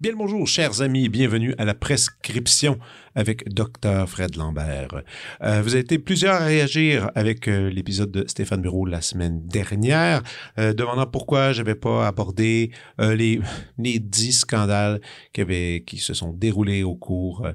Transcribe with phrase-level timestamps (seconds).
[0.00, 2.78] Bien le bonjour, chers amis, bienvenue à la prescription
[3.14, 4.08] avec Dr.
[4.08, 5.02] Fred Lambert.
[5.42, 9.46] Euh, vous avez été plusieurs à réagir avec euh, l'épisode de Stéphane Bureau la semaine
[9.46, 10.22] dernière,
[10.58, 13.42] euh, demandant pourquoi j'avais pas abordé les,
[13.78, 15.02] dix scandales
[15.34, 17.46] qui, se sont déroulés au cours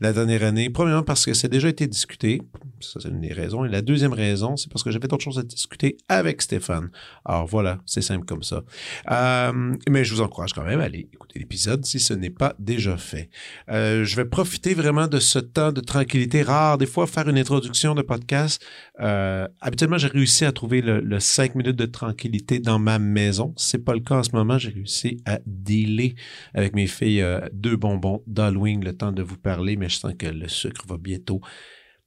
[0.00, 0.70] la dernière année.
[0.70, 2.40] Premièrement, parce que ça a déjà été discuté.
[2.80, 3.64] Ça, c'est une des raisons.
[3.64, 6.90] Et la deuxième raison, c'est parce que j'avais d'autres choses à discuter avec Stéphane.
[7.24, 8.62] Alors voilà, c'est simple comme ça.
[9.10, 12.54] Euh, mais je vous encourage quand même à aller écouter l'épisode si ce n'est pas
[12.58, 13.28] déjà fait.
[13.70, 16.78] Euh, je vais profiter vraiment de ce temps de tranquillité rare.
[16.78, 18.64] Des fois, faire une introduction de podcast.
[19.00, 23.52] Euh, habituellement, j'ai réussi à trouver le, le 5 minutes de tranquillité dans ma maison.
[23.58, 24.56] C'est pas le cas en ce moment.
[24.56, 26.14] J'ai réussi à dealer
[26.54, 30.84] avec mes filles deux bonbons d'Halloween le temps de vous parler, je que le sucre
[30.88, 31.40] va bientôt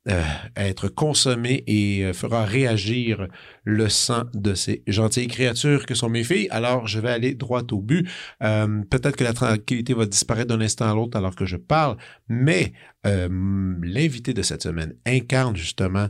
[0.10, 0.22] euh,
[0.58, 3.30] être consommé et euh, fera réagir
[3.64, 6.50] le sang de ces gentilles créatures que sont mes filles.
[6.52, 8.06] Alors, je vais aller droit au but.
[8.44, 11.96] Euh, Peut-être que la tranquillité va disparaître d'un instant à l'autre alors que je parle,
[12.28, 12.74] mais
[13.06, 16.08] l'invité de cette semaine incarne justement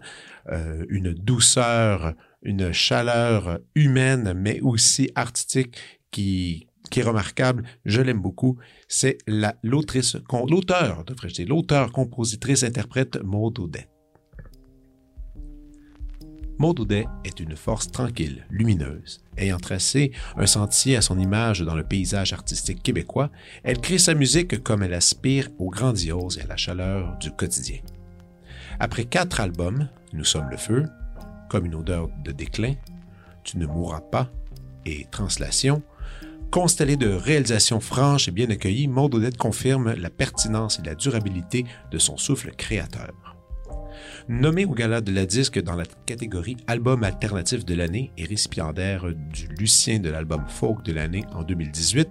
[0.90, 5.76] une douceur, une chaleur humaine, mais aussi artistique
[6.12, 10.16] qui qui est remarquable, je l'aime beaucoup, c'est la l'autrice,
[10.48, 13.88] l'auteur, devrais-je dire, l'auteur, compositrice, interprète Maud Audet.
[16.60, 19.24] Maud Audet est une force tranquille, lumineuse.
[19.38, 23.32] Ayant tracé un sentier à son image dans le paysage artistique québécois,
[23.64, 27.80] elle crée sa musique comme elle aspire au grandiose et à la chaleur du quotidien.
[28.80, 30.86] Après quatre albums, Nous sommes le feu,
[31.50, 32.76] Comme une odeur de déclin,
[33.44, 34.30] Tu ne mourras pas
[34.86, 35.82] et Translation,
[36.54, 41.66] Constellée de réalisations franches et bien accueillies, Maud Odette confirme la pertinence et la durabilité
[41.90, 43.09] de son souffle créateur.
[44.30, 49.08] Nommée au Gala de la Disque dans la catégorie Album alternatif de l'année et récipiendaire
[49.34, 52.09] du Lucien de l'album Folk de l'année en 2018,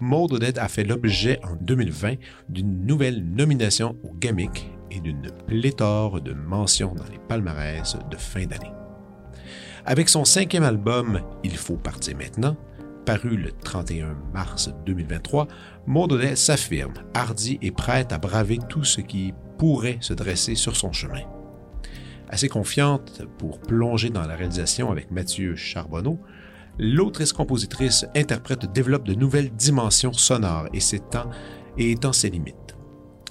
[0.00, 2.16] Maud Odette a fait l'objet en 2020
[2.48, 8.46] d'une nouvelle nomination au GAMIC et d'une pléthore de mentions dans les palmarès de fin
[8.46, 8.72] d'année.
[9.86, 12.56] Avec son cinquième album Il faut partir maintenant,
[13.04, 15.48] paru le 31 mars 2023,
[15.86, 20.76] Maud Odette s'affirme, hardie et prête à braver tout ce qui pourrait se dresser sur
[20.76, 21.22] son chemin.
[22.28, 26.18] Assez confiante pour plonger dans la réalisation avec Mathieu Charbonneau,
[26.78, 31.30] l'autrice-compositrice interprète développe de nouvelles dimensions sonores et s'étend
[31.78, 32.76] et étend ses limites.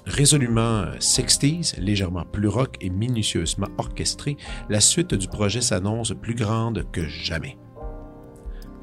[0.06, 4.36] Résolument 60s, légèrement plus rock et minutieusement orchestré,
[4.68, 7.56] la suite du projet s'annonce plus grande que jamais.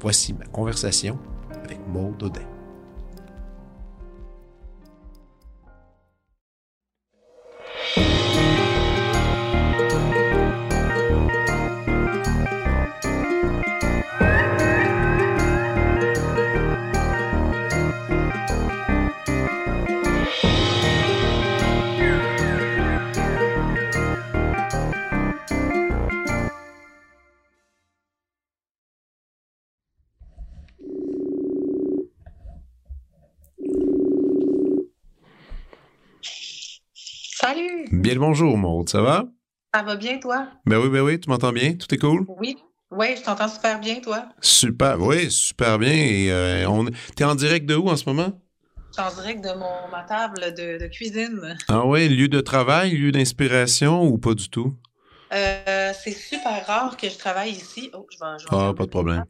[0.02, 1.16] Voici ma conversation
[1.64, 2.32] avec Maud.
[7.94, 8.31] Salut!
[37.92, 39.26] Bien le bonjour, Maud, ça va?
[39.74, 40.48] Ça va bien, toi?
[40.66, 41.74] Ben oui, ben oui, tu m'entends bien?
[41.74, 42.26] Tout est cool?
[42.38, 42.56] Oui.
[42.90, 44.28] Oui, je t'entends super bien, toi.
[44.40, 45.92] Super, oui, super bien.
[45.92, 46.86] Et euh, on...
[47.16, 48.32] T'es en direct de où en ce moment?
[48.88, 51.56] Je suis en direct de mon, ma table de, de cuisine.
[51.68, 54.74] Ah ouais, lieu de travail, lieu d'inspiration ou pas du tout?
[55.32, 57.90] Euh, c'est super rare que je travaille ici.
[57.94, 59.24] Oh, je vais, je vais Ah, pas de problème.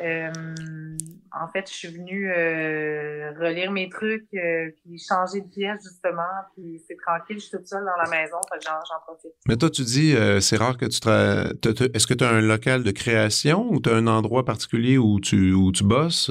[0.00, 6.22] En fait, je suis venue euh, relire mes trucs, euh, puis changer de pièce, justement,
[6.54, 9.32] puis c'est tranquille, je suis toute seule dans la maison, j'en, profite.
[9.46, 11.50] Mais toi, tu dis, euh, c'est rare que tu t'as-
[11.94, 15.20] Est-ce que tu as un local de création ou tu as un endroit particulier où
[15.20, 16.30] tu, où tu bosses?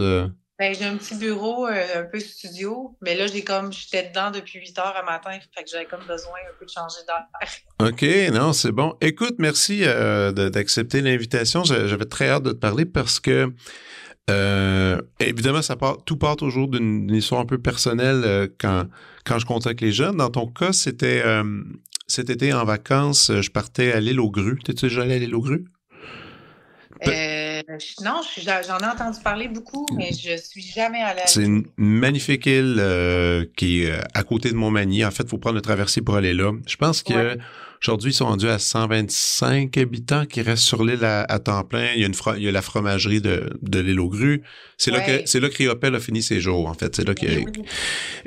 [0.59, 4.31] Ben, j'ai un petit bureau, euh, un peu studio, mais là, j'ai comme, j'étais dedans
[4.31, 7.27] depuis 8 heures à matin, fait que j'avais comme besoin un peu de changer d'air.
[7.87, 8.95] OK, non, c'est bon.
[8.99, 11.63] Écoute, merci euh, d'accepter l'invitation.
[11.63, 13.53] J'a- J'avais très hâte de te parler parce que,
[14.31, 18.85] euh, évidemment, ça part, tout part toujours d'une histoire un peu personnelle quand,
[19.25, 20.17] quand je contacte les jeunes.
[20.17, 21.21] Dans ton cas, c'était
[22.07, 24.57] cet été en vacances, je partais à l'île aux grues.
[24.65, 25.65] T'es-tu déjà allé à l'île aux grues?
[27.67, 32.45] Je- non, j'en ai entendu parler beaucoup, mais je suis jamais allée C'est une magnifique
[32.45, 35.03] île euh, qui est euh, à côté de Montmagny.
[35.05, 36.51] En fait, il faut prendre le traversier pour aller là.
[36.65, 37.37] Je pense que Ouais.
[37.81, 41.91] aujourd'hui, ils sont rendus à 125 habitants qui restent sur l'île à, à temps plein.
[41.95, 44.43] Il y a, une il y a la fromagerie de, de l'île aux grues.
[44.77, 46.95] C'est là que c'est là que Riopel a fini ses jours, en fait.
[46.95, 47.63] C'est là que Oui, oui.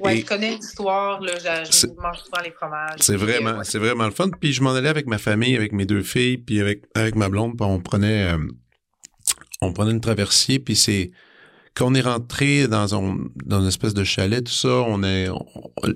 [0.02, 2.98] Ouais, Et- je connais l'histoire, là, je, mange souvent les fromages.
[3.00, 4.28] c'est vraiment euh, c'est vraiment le fun.
[4.40, 7.28] Puis je m'en allais avec ma famille, avec mes deux filles, puis avec avec ma
[7.28, 8.38] blonde, puis on prenait euh,
[9.62, 11.10] on prenait une traversier, puis c'est
[11.74, 15.28] quand on est rentré dans, un, dans une espèce de chalet, tout ça, on est,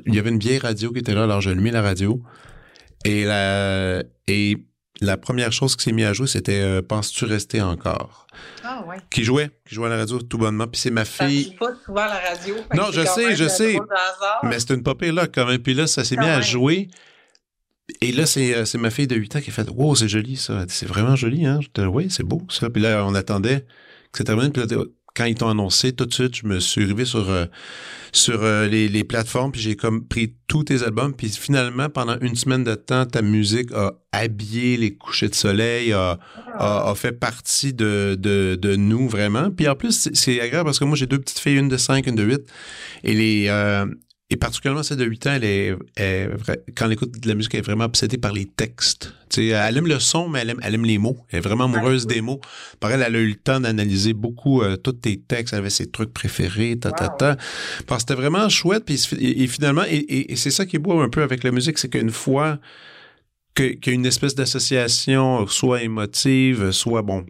[0.07, 2.23] il y avait une vieille radio qui était là, alors j'ai allumé la radio.
[3.05, 4.57] Et la, et
[5.01, 8.27] la première chose qui s'est mise à jouer, c'était euh, Penses-tu rester encore?
[8.63, 8.97] Ah ouais.
[9.11, 10.67] Qui jouait, qui jouait à la radio tout bonnement.
[10.67, 11.45] Puis c'est ma fille.
[11.53, 12.57] Ça pas souvent à la radio.
[12.75, 13.77] Non, je sais, je sais.
[14.45, 15.59] Mais c'était une popée là quand même.
[15.59, 16.89] Puis là, ça s'est mis à jouer.
[18.01, 20.37] Et là, c'est, c'est ma fille de 8 ans qui a fait Wow, c'est joli
[20.37, 20.65] ça.
[20.69, 21.61] C'est vraiment joli, hein?
[21.79, 22.71] oui, c'est beau ça.
[22.71, 23.67] Puis là, on attendait
[24.13, 24.53] que ça termine.
[24.53, 24.85] Puis là,
[25.15, 27.47] quand ils t'ont annoncé, tout de suite, je me suis arrivé sur euh,
[28.13, 32.19] sur euh, les, les, plateformes, puis j'ai comme pris tous tes albums, puis finalement, pendant
[32.21, 36.19] une semaine de temps, ta musique a habillé les couchers de soleil, a,
[36.59, 39.51] a, fait partie de, de, de, nous vraiment.
[39.51, 42.07] Puis en plus, c'est agréable parce que moi, j'ai deux petites filles, une de 5,
[42.07, 42.41] une de 8,
[43.05, 43.87] et les, euh,
[44.35, 45.77] et particulièrement celle de 8 ans, elle est,
[46.75, 49.15] quand elle écoute de la musique, elle est vraiment obsédée par les textes.
[49.37, 51.17] elle aime le son, mais elle aime, elle aime les mots.
[51.31, 52.41] Elle est vraiment amoureuse des mots.
[52.81, 55.53] Par elle, elle a eu le temps d'analyser beaucoup euh, tous tes textes.
[55.53, 57.37] Elle avait ses trucs préférés, ta, ta, ta.
[57.87, 58.85] Parce que c'était vraiment chouette.
[58.85, 61.79] Puis, et, finalement, et, et c'est ça qui est beau un peu avec la musique,
[61.79, 62.59] c'est qu'une fois
[63.55, 67.25] qu'il y a une espèce d'association, soit émotive, soit, bon,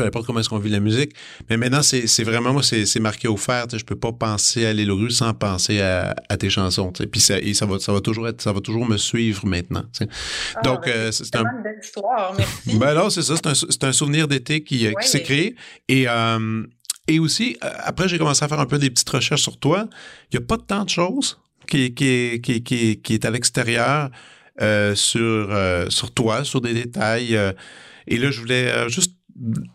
[0.00, 1.12] peu importe comment est-ce qu'on vit la musique.
[1.50, 3.66] Mais maintenant, c'est vraiment, moi, c'est marqué au fer.
[3.70, 6.90] Je peux pas penser à l'île rue sans penser à, tes chansons.
[6.90, 9.84] Puis ça, et ça va, ça va toujours être, ça va toujours me suivre maintenant.
[10.00, 11.40] Ah, Donc, ben, euh, c'est un.
[11.40, 12.78] Une belle histoire, merci.
[12.78, 13.34] Ben non, c'est ça.
[13.36, 15.54] C'est un, un, souvenir d'été qui, euh, qui s'est créé.
[15.88, 16.62] Et, euh,
[17.06, 19.86] et aussi, après, j'ai commencé à faire un peu des petites recherches sur toi.
[20.32, 21.38] Il n'y a pas tant de choses
[21.68, 24.10] qui, qui, qui, qui, qui est à l'extérieur
[24.94, 25.58] sur,
[25.88, 27.38] sur toi, sur des détails.
[28.06, 29.19] et là, je voulais juste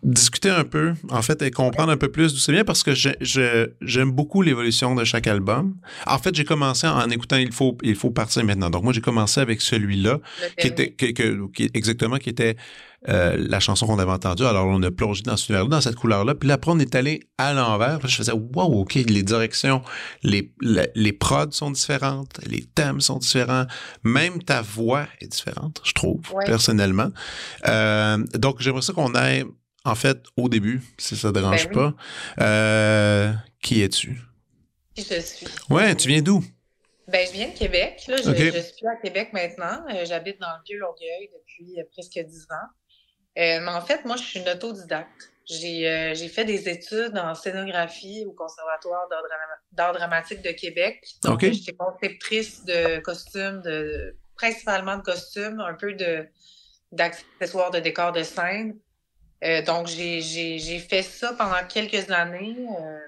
[0.02, 2.92] discuter un peu, en fait, et comprendre un peu plus d'où c'est bien parce que
[2.94, 5.76] j'aime beaucoup l'évolution de chaque album.
[6.06, 8.70] En fait, j'ai commencé en écoutant Il faut, il faut partir maintenant.
[8.70, 10.20] Donc, moi, j'ai commencé avec celui-là,
[10.58, 12.56] qui était, qui, exactement, qui était
[13.08, 14.44] euh, la chanson qu'on avait entendue.
[14.44, 16.34] Alors, on a plongé dans ce univers dans cette couleur-là.
[16.34, 18.00] Puis là, après, on est allé à l'envers.
[18.06, 19.82] Je faisais, wow, OK, les directions,
[20.22, 23.66] les, les, prods sont différentes, les thèmes sont différents.
[24.02, 27.10] Même ta voix est différente, je trouve, personnellement.
[27.68, 29.44] Euh, donc, j'aimerais ça qu'on ait,
[29.84, 31.94] en fait, au début, si ça ne dérange ben pas,
[32.44, 33.32] euh,
[33.62, 34.20] qui es-tu?
[34.94, 35.46] Qui je suis?
[35.70, 36.42] Ouais, tu viens d'où?
[37.06, 38.02] Ben, je viens de Québec.
[38.08, 39.84] Là, je, je suis à Québec maintenant.
[40.04, 42.68] J'habite dans le Vieux-Longueuil depuis presque dix ans.
[43.38, 45.32] Euh, mais en fait, moi, je suis une autodidacte.
[45.44, 49.08] J'ai euh, fait des études en scénographie au Conservatoire
[49.72, 51.06] d'art dramatique de Québec.
[51.22, 56.26] Donc, j'étais conceptrice de costumes, de, principalement de costumes, un peu de
[56.92, 58.78] d'accessoires de décors de scène.
[59.44, 62.98] Euh, donc, j'ai fait ça pendant quelques années euh,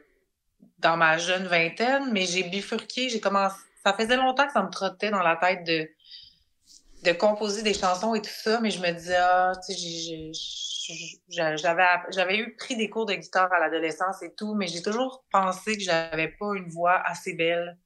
[0.78, 3.56] dans ma jeune vingtaine, mais j'ai bifurqué, j'ai commencé.
[3.84, 5.88] Ça faisait longtemps que ça me trottait dans la tête de
[7.02, 10.32] de composer des chansons et tout ça, mais je me disais, ah, tu sais,
[11.28, 15.76] j'avais, eu pris des cours de guitare à l'adolescence et tout, mais j'ai toujours pensé
[15.76, 17.78] que j'avais pas une voix assez belle.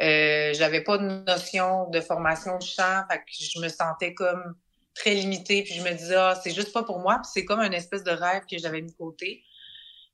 [0.00, 4.56] Euh, j'avais pas de notion de formation de chant, fait que je me sentais comme
[4.94, 7.60] très limitée, puis je me disais, ah, c'est juste pas pour moi, puis c'est comme
[7.60, 9.42] une espèce de rêve que j'avais mis de côté.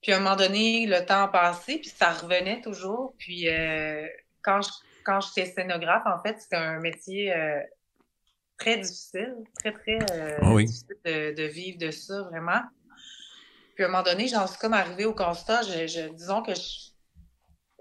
[0.03, 3.15] Puis à un moment donné, le temps a passé, puis ça revenait toujours.
[3.19, 4.07] Puis euh,
[4.43, 4.71] quand je,
[5.05, 7.61] quand j'étais scénographe, en fait, c'était un métier euh,
[8.59, 12.61] très difficile, très, très euh, ah difficile de, vivre de ça, vraiment.
[13.75, 16.53] Puis à un moment donné, j'en suis comme arrivée au constat, je, disons que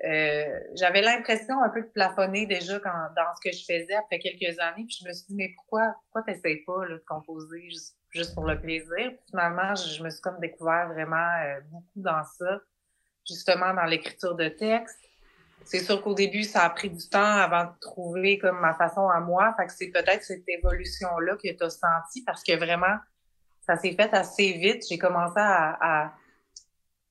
[0.06, 4.20] euh, j'avais l'impression un peu de plafonner déjà quand, dans ce que je faisais après
[4.20, 4.86] quelques années.
[4.86, 7.68] Puis je me suis dit, mais pourquoi, pourquoi t'essayes pas de composer
[8.10, 9.12] juste, pour le plaisir?
[9.30, 12.62] finalement, je, me suis comme découvert vraiment euh, beaucoup dans ça,
[13.28, 15.07] justement dans l'écriture de textes
[15.68, 19.10] c'est sûr qu'au début, ça a pris du temps avant de trouver comme ma façon
[19.10, 19.54] à moi.
[19.58, 22.96] Fait que c'est peut-être cette évolution-là que tu as senti parce que vraiment,
[23.66, 24.86] ça s'est fait assez vite.
[24.90, 26.14] J'ai commencé à,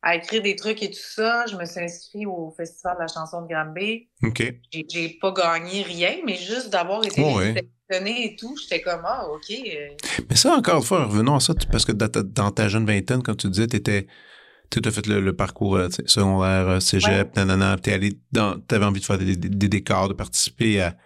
[0.03, 1.45] à, écrire des trucs et tout ça.
[1.47, 4.09] Je me suis inscrite au Festival de la chanson de Granby.
[4.23, 4.43] OK.
[4.73, 7.41] J'ai pas gagné rien, mais juste d'avoir été oh,
[7.91, 9.51] et tout, j'étais comme, ah, OK.
[9.51, 9.89] Euh.
[10.31, 13.37] Mais ça, encore une fois, revenons à ça, parce que dans ta, jeune vingtaine, quand
[13.37, 14.07] tu disais, tu étais
[14.71, 17.45] tu as fait le, parcours euh, secondaire, euh, cégep, ouais.
[17.45, 20.97] nanana, tu avais envie de faire des, décors, de participer à,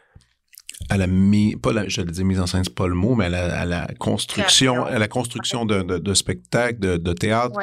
[0.89, 3.27] à la mise, pas la, je dire mise en scène, c'est pas le mot, mais
[3.27, 7.59] à la, construction, à la construction de, de, spectacles, de, théâtre.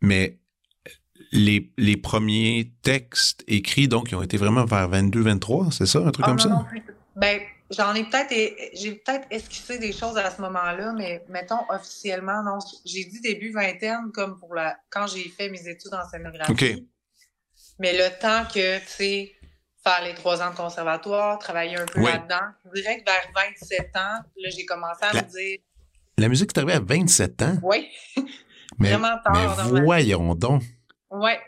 [0.00, 0.38] Mais
[1.32, 6.00] les, les premiers textes écrits, donc, ils ont été vraiment vers 22, 23, c'est ça,
[6.00, 6.66] un truc ah, comme ça?
[7.16, 8.32] Ben, J'en ai peut-être,
[8.74, 12.58] j'ai peut-être esquissé des choses à ce moment-là, mais mettons officiellement, non.
[12.86, 16.50] J'ai dit début vingtaine comme pour la, quand j'ai fait mes études en scénographie.
[16.50, 16.64] OK.
[17.78, 19.32] Mais le temps que, tu sais,
[19.84, 23.96] faire les trois ans de conservatoire, travailler un peu là-dedans, je dirais que vers 27
[23.96, 25.58] ans, là, j'ai commencé à me dire.
[26.16, 27.56] La musique est arrivée à 27 ans?
[27.62, 27.88] Oui.
[28.78, 29.70] mais, Vraiment tard.
[29.72, 30.62] Mais voyons donc.
[31.10, 31.38] Ouais.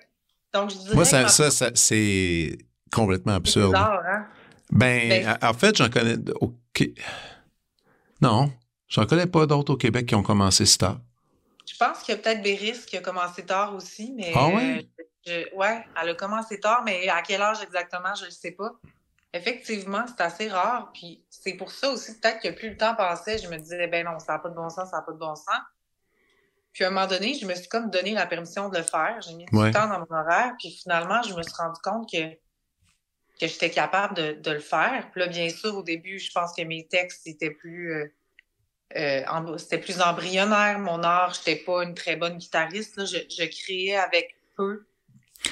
[0.53, 0.95] Donc, je dirais.
[0.95, 2.59] Moi, ça, ça, ça c'est
[2.93, 3.73] complètement absurde.
[3.73, 4.27] Bizarre, hein?
[4.71, 6.17] Ben, Ben- en fait, j'en connais.
[6.41, 6.85] OK.
[8.21, 8.53] Non,
[8.89, 10.99] j'en connais pas d'autres au Québec qui ont commencé si tard.
[11.67, 14.33] Je pense qu'il y a peut-être Béris qui a commencé tard aussi, mais.
[14.35, 14.87] Ah ouais?
[15.29, 18.51] euh, je- ouais, elle a commencé tard, mais à quel âge exactement, je ne sais
[18.53, 18.71] pas.
[19.33, 20.91] Effectivement, c'est assez rare.
[20.93, 24.05] Puis c'est pour ça aussi, peut-être que plus le temps passait, je me disais, ben
[24.05, 25.61] non, ça n'a pas de bon sens, ça n'a pas de bon sens.
[26.73, 29.21] Puis à un moment donné, je me suis comme donné la permission de le faire.
[29.27, 29.67] J'ai mis Ouais.
[29.67, 30.53] du temps dans mon horaire.
[30.59, 32.19] Puis finalement, je me suis rendu compte que,
[33.41, 35.09] que j'étais capable de, de le faire.
[35.11, 37.93] Puis là, bien sûr, au début, je pense que mes textes étaient plus.
[37.93, 38.07] euh,
[38.97, 41.33] euh, c'était plus embryonnaire, mon art.
[41.35, 42.97] Je n'étais pas une très bonne guitariste.
[42.97, 43.05] là.
[43.05, 44.85] Je, je créais avec peu,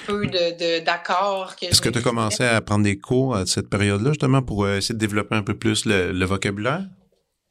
[0.07, 1.55] peu de, de- d'accords.
[1.63, 4.79] Est-ce que tu as commencé à prendre des cours à cette période-là, justement, pour euh,
[4.79, 6.83] essayer de développer un peu plus le, le vocabulaire?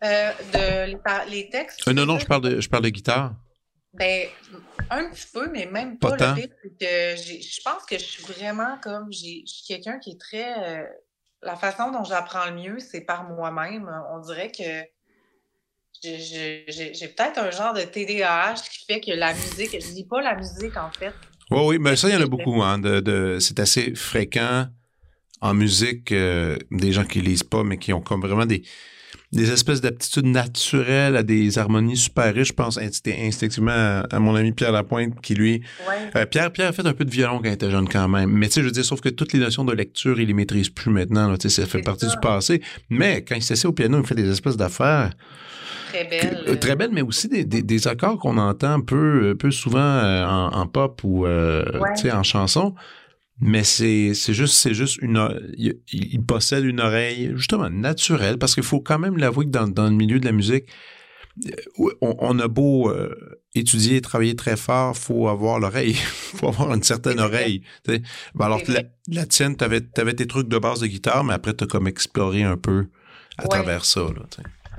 [0.03, 1.87] Euh, de, les, textes?
[1.87, 3.33] Euh, non, non, je parle de, je parle de guitare.
[3.97, 4.27] Ben,
[4.89, 6.35] un petit peu, mais même Pas pas.
[6.35, 6.49] le pire,
[6.79, 9.11] que je pense que je suis vraiment comme.
[9.11, 10.53] j'ai- Je suis quelqu'un qui est très.
[10.79, 10.83] euh,
[11.41, 13.89] la façon dont j'apprends le mieux, c'est par moi-même.
[14.11, 14.63] On dirait que
[16.03, 16.65] j'ai
[17.15, 19.71] peut-être un genre de TDAH qui fait que la musique.
[19.79, 21.13] Je lis pas la musique, en fait.
[21.49, 22.61] Oui, oui, mais ça, il y en a beaucoup.
[22.61, 24.67] Hein, de, de- c'est assez fréquent
[25.41, 28.63] en musique, euh, des gens qui lisent pas, mais qui ont comme vraiment des,
[29.33, 32.47] des espèces d'aptitudes naturelles à des harmonies super riches.
[32.49, 35.61] Je pense insti- instinctivement à, à mon ami Pierre Lapointe, qui lui...
[35.87, 35.95] Ouais.
[36.21, 38.29] euh, Pierre, Pierre a fait un peu de violon quand il était jeune quand même.
[38.31, 40.33] Mais tu sais, je veux dire, sauf que toutes les notions de lecture, il les
[40.33, 41.29] maîtrise plus maintenant.
[41.29, 42.13] Là, tu sais, ça fait partie ça.
[42.13, 42.61] du passé.
[42.89, 45.09] Mais quand il s'essaie au piano, il fait des espèces d'affaires
[45.89, 46.43] Très que- belle.
[46.47, 50.25] euh, très belles, mais aussi des, des- des accords qu'on entend peu, peu souvent euh,
[50.25, 52.11] en, en pop ou Ouais.
[52.13, 52.75] en chanson.
[53.39, 55.53] Mais c'est juste, c'est juste une.
[55.57, 59.67] Il, il possède une oreille, justement, naturelle, parce qu'il faut quand même l'avouer que dans,
[59.67, 60.65] dans le milieu de la musique,
[61.45, 61.51] euh,
[62.01, 63.13] on, on a beau euh,
[63.53, 65.93] étudier, travailler très fort, faut avoir l'oreille,
[66.35, 67.61] faut avoir une certaine oreille.
[67.85, 68.01] Ben
[68.39, 71.63] alors, C'est la, tienne, tu avais, tes trucs de base de guitare, mais après, tu
[71.63, 72.87] as comme exploré un peu
[73.37, 73.49] à Ouais.
[73.49, 73.99] travers ça.
[74.01, 74.23] Là.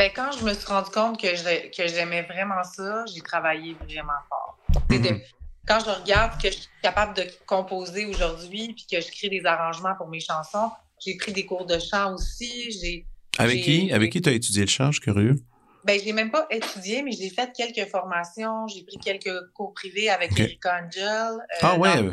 [0.01, 3.75] Ben, quand je me suis rendu compte que je- que j'aimais vraiment ça, j'ai travaillé
[3.85, 4.59] vraiment fort.
[4.91, 5.21] Mhm.
[5.69, 9.45] Quand je regarde que je suis capable de composer aujourd'hui puis que je crée des
[9.45, 10.71] arrangements pour mes chansons,
[11.05, 12.73] j'ai pris des cours de chant aussi.
[12.73, 13.07] J'ai,
[13.39, 15.37] Avec qui, avec qui tu as étudié le chant, je suis curieux?
[15.85, 18.67] ben, j'ai même pas étudié, mais j'ai fait quelques formations.
[18.69, 20.41] J'ai pris quelques cours privés avec Ok.
[20.41, 21.05] Erika Angel.
[21.05, 22.11] euh, Ah ouais.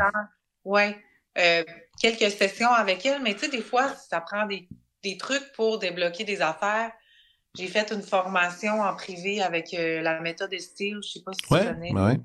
[0.63, 0.97] Ouais.
[1.37, 1.63] Euh,
[2.01, 4.69] quelques sessions avec elle, mais tu sais, des fois, ça prend des,
[5.03, 6.91] des trucs pour débloquer des affaires.
[7.57, 11.41] J'ai fait une formation en privé avec euh, la méthode Estile, je sais pas si
[11.41, 11.91] tu Ouais, connais.
[11.91, 12.17] ouais.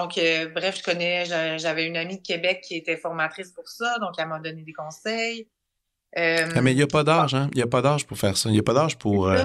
[0.00, 3.68] Donc, euh, bref, je connais, j'a- j'avais une amie de Québec qui était formatrice pour
[3.68, 5.48] ça, donc elle m'a donné des conseils.
[6.18, 7.48] Euh, Ah, mais il n'y a pas d'âge, hein?
[7.52, 8.48] Il n'y a pas d'âge pour faire ça.
[8.48, 9.44] Il n'y a pas d'âge pour, euh,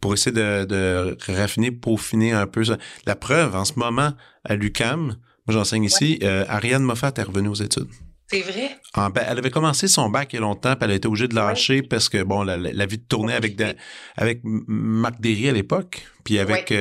[0.00, 2.78] pour essayer de, de raffiner, peaufiner un peu ça.
[3.06, 4.12] La preuve, en ce moment,
[4.44, 5.16] à l'UCAM, moi
[5.50, 6.18] j'enseigne ici,
[6.48, 7.88] Ariane Moffat est revenue aux études.
[8.32, 8.70] c'est vrai?
[8.94, 11.08] En- ben, elle avait commencé son bac il y a longtemps, puis elle a été
[11.08, 13.74] obligée de lâcher parce que, bon, la, la- la vie de tournée avec, Dan-
[14.16, 16.72] avec Marc Derry à l'époque, puis avec,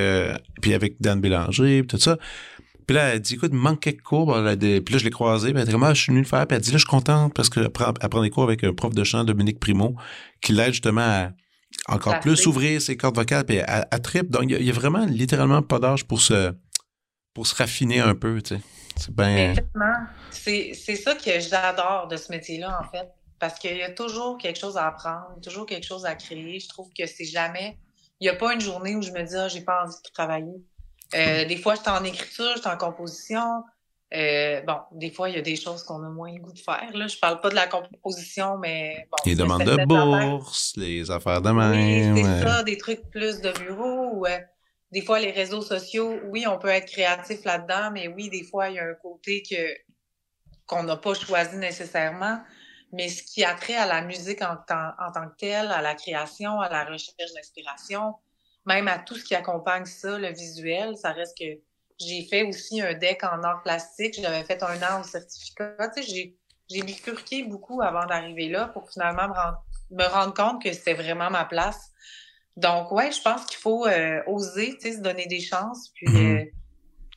[0.62, 2.18] puis avec Dan Bélanger, puis tout ça.
[2.90, 4.36] Puis là, elle dit, écoute, il me manque quelques cours.
[4.58, 5.50] Des- Puis là, je l'ai croisée.
[5.52, 6.48] Puis elle était comme, ah, je suis venue le faire?
[6.48, 8.64] Puis elle dit, là, je suis contente parce qu'elle prend, elle prend des cours avec
[8.64, 9.96] un prof de chant, Dominique Primo,
[10.42, 11.32] qui l'aide justement à
[11.88, 13.46] encore plus ouvrir ses cordes vocales.
[13.46, 14.32] Puis elle, elle tripe.
[14.32, 16.52] Donc, il y, a- vraiment littéralement pas d'âge pour se,
[17.36, 18.62] pour se raffiner un peu, tu sais.
[18.96, 19.54] C'est bien.
[20.32, 23.08] C'est c'est ça que j'adore de ce métier-là, en fait.
[23.38, 26.60] Parce qu'il y a toujours quelque chose à apprendre, toujours quelque chose à créer.
[26.60, 27.78] Je trouve que c'est jamais.
[28.20, 30.12] Il n'y a pas une journée où je me dis, ah, j'ai pas envie de
[30.12, 30.56] travailler.
[31.16, 33.64] Euh, des fois, je suis en écriture, je suis en composition.
[34.14, 36.60] Euh, bon, des fois, il y a des choses qu'on a moins le goût de
[36.60, 36.90] faire.
[36.94, 37.08] Là.
[37.08, 39.18] Je parle pas de la composition, mais bon.
[39.26, 42.16] Les demandes de affaires- bourse, les affaires de Oui, même.
[42.18, 42.42] c'est ouais.
[42.42, 44.38] ça, des trucs plus de bureau ou euh,
[44.92, 48.70] des fois les réseaux sociaux, oui, on peut être créatif là-dedans, mais oui, des fois,
[48.70, 49.56] il y a un côté que
[50.66, 52.40] qu'on n'a pas choisi nécessairement.
[52.92, 55.94] Mais ce qui a trait à la musique en, en tant que telle, à la
[55.94, 58.16] création, à la recherche d'inspiration,
[58.70, 61.60] même à tout ce qui accompagne ça, le visuel, ça reste que
[62.00, 64.16] j'ai fait aussi un deck en art plastique.
[64.22, 65.76] J'avais fait un an au certificat.
[65.96, 66.36] Tu sais,
[66.70, 70.94] j'ai, bifurqué beaucoup avant d'arriver là pour finalement me rendre, me rendre compte que c'était
[70.94, 71.92] vraiment ma place.
[72.56, 75.90] Donc, ouais, je pense qu'il faut euh, oser, tu sais, se donner des chances.
[75.96, 76.38] Puis, Mhm.
[76.38, 76.46] euh,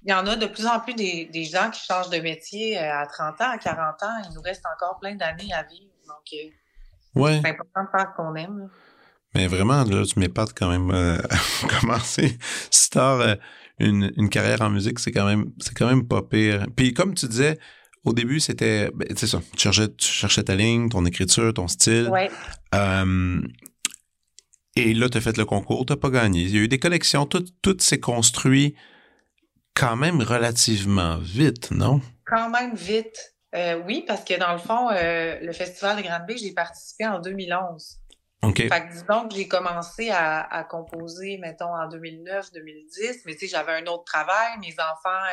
[0.05, 2.79] il y en a de plus en plus des, des gens qui changent de métier
[2.79, 4.17] euh, à 30 ans, à 40 ans.
[4.29, 5.93] Il nous reste encore plein d'années à vivre.
[6.09, 6.27] Donc,
[7.15, 7.41] Ouais.
[7.43, 8.59] c'est important de faire ce qu'on aime.
[8.59, 8.67] là.
[9.35, 12.37] Mais vraiment, là, tu m'épates quand même euh, à commencer.
[12.71, 13.37] Si t'as euh,
[13.79, 16.67] une, une carrière en musique, c'est quand même c'est quand même pas pire.
[16.77, 17.59] Puis comme tu disais,
[18.05, 19.41] au début, c'était ben, c'est ça.
[19.57, 22.09] Tu cherchais, tu cherchais ta ligne, ton écriture, ton style.
[22.11, 22.31] Ouais.
[22.75, 23.41] Euh,
[24.77, 26.43] et là, tu as fait le concours, tu pas gagné.
[26.43, 28.75] Il y a eu des connexions, tout, tout s'est construit
[29.75, 32.01] quand même relativement vite, non?
[32.27, 33.35] quand même vite.
[33.87, 38.02] oui, parce que dans le fond, le Festival de Grande-Bay, j'ai participé en 2011.
[38.45, 43.73] Fait que disons que j'ai commencé à, composer, mettons, en 2009-2010, mais tu sais, j'avais
[43.73, 45.25] un autre travail, mes enfants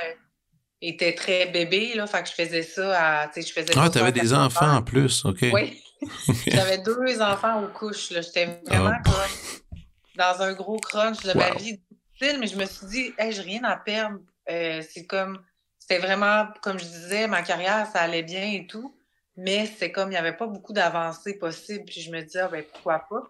[0.81, 3.89] étaient très bébés, là, fait que je faisais ça à, tu sais, je faisais Ah,
[3.89, 5.45] t'avais des enfants en plus, OK.
[5.51, 5.81] Oui.
[6.47, 8.21] J'avais deux enfants aux couches, là.
[8.21, 9.09] J'étais vraiment oh.
[9.09, 9.79] comme
[10.15, 11.81] dans un gros crunch de ma vie
[12.21, 14.19] mais je me suis dit, hey, j'ai rien à perdre.
[14.49, 15.39] Euh, c'est comme,
[15.77, 18.95] c'était vraiment, comme je disais, ma carrière, ça allait bien et tout,
[19.39, 21.85] mais c'est comme, il n'y avait pas beaucoup d'avancées possibles.
[21.85, 23.23] Puis je me disais, ah, ben, pourquoi pas?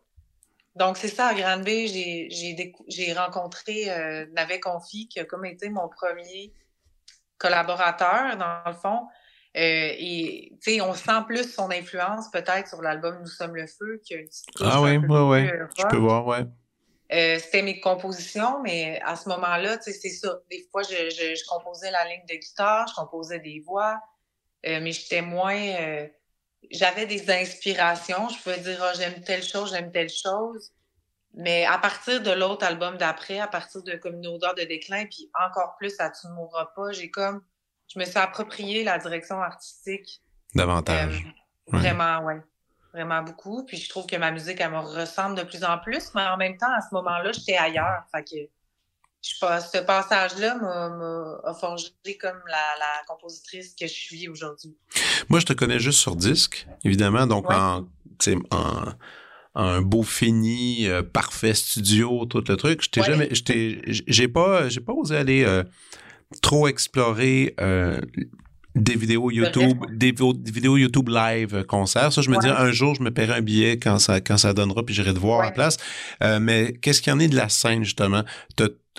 [0.76, 1.88] Donc, c'est ça, à Granby,
[2.88, 6.52] j'ai rencontré euh, Navet Confi, qui a comme été mon premier
[7.38, 9.08] collaborateur, dans le fond.
[9.58, 13.68] Euh, et, tu sais, on sent plus son influence, peut-être, sur l'album Nous sommes le
[13.68, 15.48] feu, qui a une petite Ah oui, oui, oui.
[15.78, 16.46] Je peux voir, ouais.
[17.12, 20.40] Euh, c'était mes compositions, mais à ce moment-là, c'est ça.
[20.50, 24.00] Des fois, je, je, composais la ligne de guitare, je composais des voix,
[24.66, 25.58] euh, mais j'étais moins.
[25.58, 26.08] Euh,
[26.72, 28.30] j'avais des inspirations.
[28.30, 30.72] Je pouvais dire, oh, j'aime telle chose, j'aime telle chose.
[31.34, 35.06] Mais à partir de l'autre album d'après, à partir de Comme une odeur de déclin,
[35.06, 37.42] puis encore plus à Tu ne mourras pas, j'ai comme.
[37.94, 40.22] Je me suis approprié la direction artistique.
[40.54, 41.24] Davantage.
[41.68, 42.42] Vraiment, ouais
[42.94, 43.66] vraiment beaucoup.
[43.66, 46.38] Puis je trouve que ma musique, elle me ressemble de plus en plus, mais en
[46.38, 48.04] même temps, à ce moment-là, j'étais ailleurs.
[48.12, 48.50] Fait que
[49.22, 54.76] je ce passage-là m'a forgé comme la, compositrice que je suis aujourd'hui.
[55.30, 57.88] Moi, je te connais juste sur disque, évidemment, donc en,
[58.52, 58.86] en,
[59.56, 62.82] un beau fini, euh, parfait studio, tout le truc.
[62.84, 65.64] Je t'ai jamais, j'ai pas, j'ai pas osé aller euh,
[66.42, 68.00] trop explorer euh,
[68.76, 70.14] des vidéos YouTube, des,
[70.52, 72.14] vidéos YouTube live euh, concert.
[72.14, 74.54] Ça, je me dis, un jour, je me paierai un billet quand ça, quand ça
[74.54, 75.78] donnera, puis j'irai te voir en place.
[76.24, 78.24] Euh, mais qu'est-ce qu'il y en est de la scène, justement?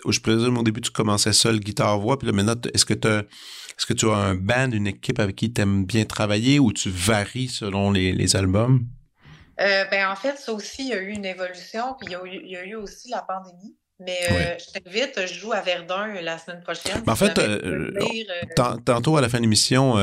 [0.08, 3.86] Je présume au début, tu commençais seul, guitare-voix, puis là, maintenant, est-ce que tu est-ce
[3.86, 6.90] que tu as un band, une équipe avec qui tu aimes bien travailler ou tu
[6.90, 8.84] varies selon les, les albums?
[9.58, 12.14] Euh, ben, en fait, ça aussi, il y a eu une évolution, puis il y
[12.14, 13.76] a il y a eu aussi la pandémie.
[14.00, 17.02] Mais euh, je t'invite, je joue à Verdun la semaine prochaine.
[17.06, 19.96] en fait, euh, euh, tantôt à la fin de l'émission,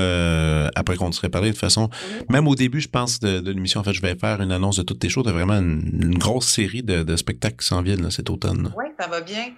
[0.75, 1.89] après qu'on serait parlé de toute façon,
[2.29, 4.83] même au début, je pense, de, l'émission, en fait, je vais faire une annonce de
[4.83, 5.25] toutes tes choses.
[5.25, 8.71] Tu vraiment une, grosse série de, spectacles qui s'en viennent cet automne.
[8.77, 9.55] Oui, ça va bien.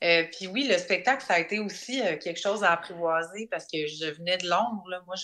[0.00, 4.10] puis oui, le spectacle, ça a été aussi quelque chose à apprivoiser parce que je
[4.10, 5.04] venais de Londres.
[5.06, 5.14] Moi,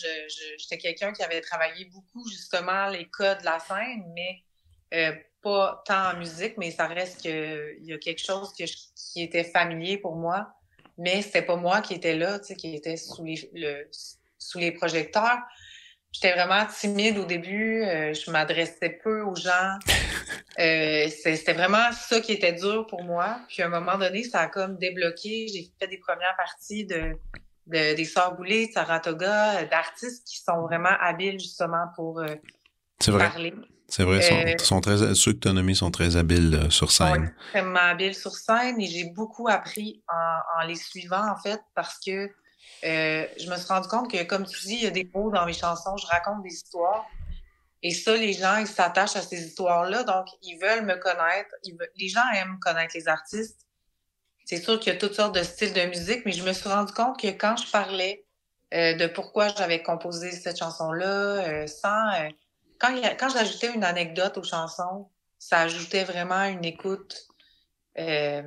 [0.58, 6.10] j'étais quelqu'un qui avait travaillé beaucoup, justement, les codes de la scène, mais pas tant
[6.10, 10.48] en musique, mais ça reste qu'il y a quelque chose qui était familier pour moi.
[10.98, 13.88] Mais c'était pas moi qui était là, qui était sous les, le,
[14.40, 15.38] sous les projecteurs.
[16.10, 17.84] J'étais vraiment timide au début.
[17.84, 19.78] Euh, je m'adressais peu aux gens.
[20.58, 23.40] Euh, c'était vraiment ça qui était dur pour moi.
[23.46, 25.48] Puis à un moment donné, ça a comme débloqué.
[25.48, 27.14] J'ai fait des premières parties de,
[27.66, 32.36] des Sœurs Boulay, de Saratoga, d'artistes qui sont vraiment habiles justement pour euh,
[33.18, 33.52] parler.
[33.88, 36.90] C'est vrai, sont, sont très, ceux que tu as nommés sont très habiles euh, sur
[36.90, 37.22] scène.
[37.22, 41.60] Oui, extrêmement habiles sur scène et j'ai beaucoup appris en, en, les suivant, en fait,
[41.74, 42.28] parce que
[42.84, 45.30] euh, je me suis rendu compte que, comme tu dis, il y a des mots
[45.30, 47.06] dans mes chansons, je raconte des histoires.
[47.82, 51.54] Et ça, les gens, ils s'attachent à ces histoires-là, donc ils veulent me connaître.
[51.96, 53.66] les gens aiment connaître les artistes.
[54.44, 56.68] C'est sûr qu'il y a toutes sortes de styles de musique, mais je me suis
[56.68, 58.24] rendu compte que quand je parlais
[58.74, 62.28] euh, de pourquoi j'avais composé cette chanson-là, euh, sans euh,
[62.78, 65.08] quand, quand j'ajoutais une anecdote aux chansons,
[65.38, 67.28] ça ajoutait vraiment une écoute
[67.98, 68.42] euh,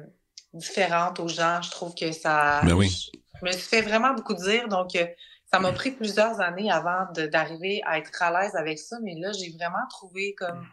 [0.54, 1.62] différente aux gens.
[1.62, 2.62] Je trouve que ça.
[2.63, 3.12] Ben oui.
[3.39, 4.68] Je, me suis fait vraiment beaucoup dire.
[4.68, 5.06] Donc, euh,
[5.52, 8.98] ça m'a pris plusieurs années avant d'arriver à être à l'aise avec ça.
[9.02, 10.68] Mais là, j'ai vraiment trouvé comme.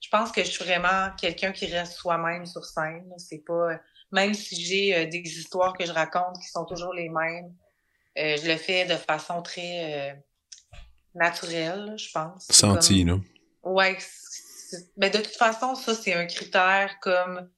[0.00, 3.12] Je pense que je suis vraiment quelqu'un qui reste soi-même sur scène.
[3.18, 3.80] C'est pas.
[4.12, 7.52] Même si j'ai euh, des histoires que je raconte qui sont toujours les mêmes,
[8.16, 10.16] je le fais de façon très
[11.16, 12.46] naturel, je pense.
[12.50, 13.22] Senti, non?
[13.62, 13.98] Ouais.
[14.96, 17.50] Mais de toute façon, ça, c'est un critère comme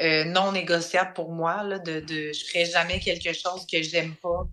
[0.00, 1.62] euh, non négociable pour moi.
[1.62, 4.46] Là, de, de, je ferai jamais quelque chose que j'aime pas.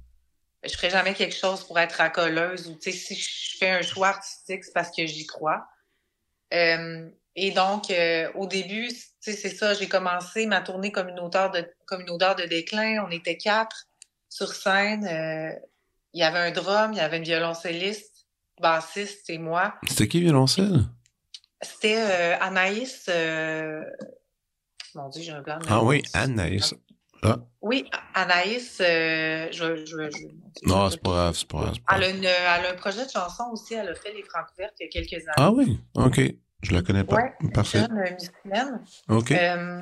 [0.64, 3.82] Je ferai jamais quelque chose pour être racoleuse ou, tu sais, si je fais un
[3.82, 5.66] choix artistique, c'est parce que j'y crois.
[6.54, 11.10] Euh, et donc, euh, au début, tu sais, c'est ça, j'ai commencé ma tournée comme
[11.10, 13.04] une odeur de, comme une odeur de déclin.
[13.08, 13.88] On était quatre
[14.30, 15.08] sur scène.
[16.14, 18.11] Il y avait un drum, il y avait une violoncelliste,
[18.62, 19.76] bassiste et moi.
[19.88, 20.86] C'était qui violoncelle?
[21.62, 23.06] C'était euh, Anaïs.
[23.10, 23.84] Euh...
[24.96, 25.60] Mon Dieu, j'ai un blanc.
[25.68, 26.74] Ah oui, Anaïs.
[27.24, 27.38] Ah.
[27.62, 31.76] Oui, Anaïs, euh, je, je, je, Non, c'est pas grave, c'est pas grave.
[31.94, 34.46] Elle, a une, elle a un projet de chanson aussi, elle a fait les francs
[34.56, 35.36] ouvertes il y a quelques années.
[35.38, 36.20] Ah oui, ok.
[36.64, 37.16] Je la connais pas.
[37.16, 37.88] Ouais, Parfait.
[37.90, 38.82] Musicienne.
[39.10, 39.32] OK.
[39.32, 39.82] Euh,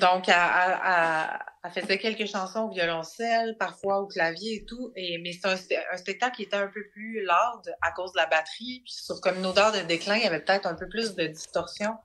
[0.00, 4.92] Donc, elle, faisait quelques chansons au violoncelle, parfois au clavier et tout.
[4.96, 8.26] Et, mais c'est un, spectacle qui était un peu plus lourd à cause de la
[8.26, 8.82] batterie.
[8.84, 11.26] Puis sur comme une odeur de déclin, il y avait peut-être un peu plus de
[11.26, 11.96] distorsion.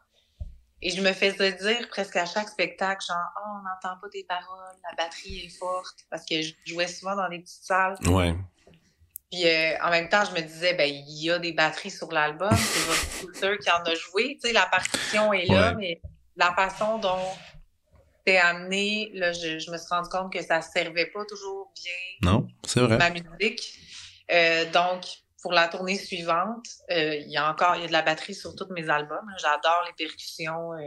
[0.84, 4.24] Et je me faisais dire presque à chaque spectacle, genre, oh, on n'entend pas tes
[4.24, 7.98] paroles, la batterie est forte, parce que je jouais souvent dans des petites salles.
[8.08, 8.36] Ouais.
[9.32, 12.12] Puis euh, en même temps, je me disais, ben, il y a des batteries sur
[12.12, 16.02] l'album, c'est votre qui en a joué, tu sais, la partition est là, mais
[16.36, 17.26] la façon dont
[18.26, 22.32] c'est amené, là, je, me suis rendu compte que ça servait pas toujours bien.
[22.32, 22.98] Non, c'est vrai.
[22.98, 23.80] Ma musique.
[24.32, 25.06] Euh, donc,
[25.42, 28.36] pour la tournée suivante, euh, il y a encore il y a de la batterie
[28.36, 29.28] sur tous mes albums.
[29.40, 30.80] J'adore les percussions, euh,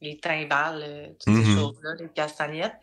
[0.00, 1.54] les timbales, toutes ces mm-hmm.
[1.54, 2.76] choses-là, les castagnettes.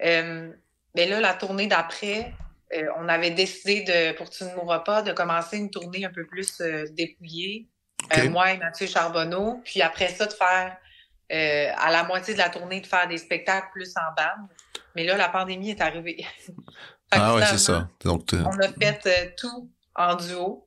[0.00, 2.34] mais là, la tournée d'après,
[2.96, 6.26] on avait décidé de, pour Tu ne mourras pas, de commencer une tournée un peu
[6.26, 6.60] plus
[6.92, 7.68] dépouillée.
[8.30, 9.60] moi et Mathieu Charbonneau.
[9.64, 10.76] Puis après ça, de faire
[11.32, 14.48] à la moitié de la tournée, de faire des spectacles plus en bande.
[14.94, 16.24] Mais là, la pandémie est arrivée.
[17.10, 17.88] ah ouais, c'est ça.
[18.04, 20.66] Donc, on a fait tout en duo,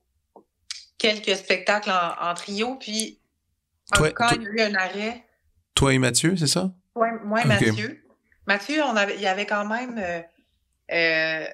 [0.98, 3.20] quelques spectacles en, trio, puis
[3.94, 5.24] toi, quand il y a eu un arrêt.
[5.74, 6.72] Toi et Mathieu, c'est ça?
[6.94, 8.02] Oui, moi et Mathieu.
[8.46, 9.98] Mathieu, on avait, il y avait quand même.
[9.98, 10.20] Euh,
[10.92, 11.46] euh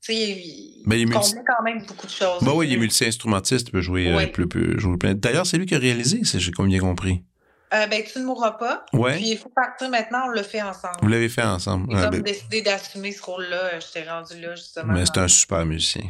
[0.00, 2.40] tu sais, il, ben, il quand même beaucoup de choses.
[2.42, 5.14] Bah oui, il est multi-instrumentiste, il peut jouer, euh, plus, jouer plein.
[5.14, 7.24] D'ailleurs, c'est lui qui a réalisé, si j'ai bien compris.
[7.74, 8.86] Euh, ben, tu ne mourras pas.
[8.92, 9.14] Ouais.
[9.14, 10.96] Puis il faut partir maintenant, on le fait ensemble.
[11.02, 11.92] Vous l'avez fait ensemble.
[11.92, 13.80] Ont ben décidé d'assumer ce rôle-là.
[13.80, 14.92] Je t'ai rendu là, justement.
[14.92, 16.02] Mais c'est un super musicien.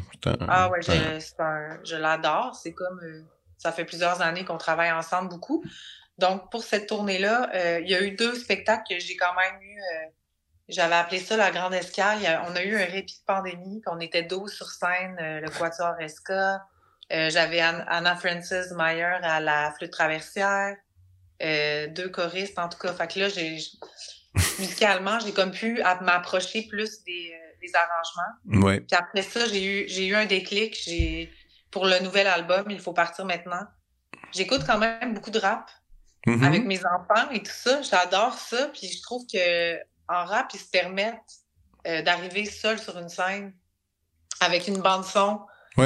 [0.49, 0.93] ah ouais, je,
[1.85, 2.55] je l'adore.
[2.63, 3.01] C'est comme.
[3.03, 3.23] Euh,
[3.57, 5.65] ça fait plusieurs années qu'on travaille ensemble beaucoup.
[6.19, 9.61] Donc, pour cette tournée-là, euh, il y a eu deux spectacles que j'ai quand même
[9.63, 9.81] eu.
[10.69, 12.19] J'avais appelé ça la Grande Escale.
[12.49, 16.61] on a eu un répit de pandémie, qu'on était 12 sur scène, le Quatuor Esca.
[17.09, 20.77] J'avais Anna Francis Meyer à la flûte traversière.
[21.43, 22.93] Euh, deux choristes, en tout cas.
[22.93, 23.59] Fait que là, j'ai,
[24.59, 28.67] musicalement, j'ai comme pu m'approcher plus des, euh, des arrangements.
[28.67, 28.81] Ouais.
[28.81, 30.77] Puis après ça, j'ai eu, j'ai eu un déclic.
[30.85, 31.31] J'ai,
[31.71, 33.67] pour le nouvel album, il faut partir maintenant.
[34.33, 35.71] J'écoute quand même beaucoup de rap
[36.27, 36.45] mm-hmm.
[36.45, 37.83] avec mes enfants et tout ça.
[37.83, 38.69] J'adore ça.
[38.69, 39.77] Puis je trouve que
[40.09, 41.21] en rap, ils se permettent
[41.87, 43.53] euh, d'arriver seul sur une scène
[44.41, 45.41] avec une bande son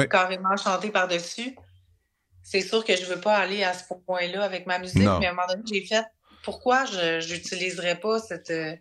[0.09, 1.55] carrément chantée par-dessus
[2.43, 5.31] c'est sûr que je veux pas aller à ce point-là avec ma musique, mais à
[5.31, 6.05] un moment donné, j'ai fait
[6.43, 8.75] pourquoi je n'utiliserais pas cette euh,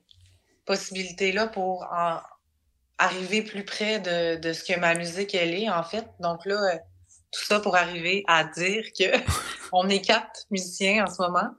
[0.64, 1.87] possibilité-là pour
[2.99, 6.07] arriver plus près de, ce que ma musique elle est, en fait?
[6.20, 6.79] Donc là, euh,
[7.33, 9.05] tout ça pour arriver à dire que
[9.73, 11.51] on est quatre musiciens en ce moment.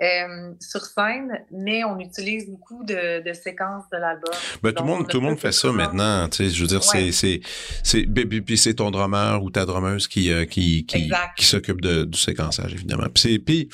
[0.00, 4.32] Euh, sur scène, mais on utilise beaucoup de, séquences de l'album.
[4.62, 6.28] Ben, tout le monde, tout le monde fait ça maintenant.
[6.30, 7.40] Tu sais, je veux dire, c'est, c'est,
[7.84, 12.04] c'est, puis c'est ton drummer ou ta drummeuse qui, euh, qui, qui, qui s'occupe de,
[12.04, 13.06] du séquençage, évidemment.
[13.14, 13.68] Puis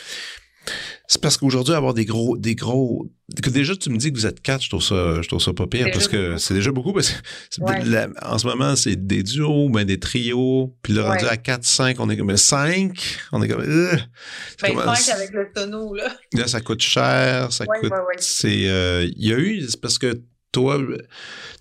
[1.06, 3.06] c'est parce qu'aujourd'hui, avoir des gros, des gros,
[3.42, 5.52] que déjà tu me dis que vous êtes quatre, je trouve ça, je trouve ça
[5.52, 9.70] pas pire parce que c'est déjà beaucoup parce que en ce moment c'est des duos,
[9.70, 12.92] ben des trios, puis le rendu à 4, 5, on est comme 5,
[13.32, 13.96] on est comme, euh,
[14.62, 16.14] ben, 5 avec le tonneau là.
[16.34, 20.22] Là ça coûte cher, ça coûte, c'est, euh, il y a eu, c'est parce que
[20.52, 20.78] toi,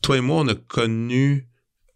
[0.02, 1.48] toi et moi on a connu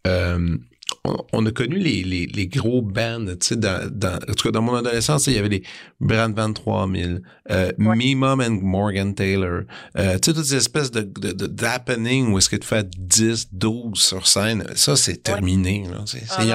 [0.06, 0.56] euh,
[1.04, 4.52] on, a connu les, les, les gros bands, tu sais, dans, dans, en tout cas,
[4.52, 5.62] dans mon adolescence, il y avait les
[6.00, 9.62] Brand Van 3000, euh, Me Mom and Morgan Taylor,
[9.98, 12.84] euh, tu sais, toutes ces espèces de, de, de d'happening où est-ce que tu fais
[12.84, 16.02] 10, 12 sur scène, ça, c'est terminé, là.
[16.06, 16.48] C'est, ah il,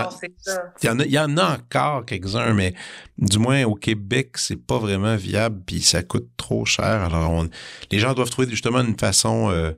[0.86, 2.74] y en a, il y en a encore quelques-uns, mais
[3.18, 6.86] du moins au Québec, c'est pas vraiment viable, puis ça coûte trop cher.
[6.86, 7.50] Alors, on,
[7.92, 9.52] les gens doivent trouver justement une façon...
[9.52, 9.74] Euh,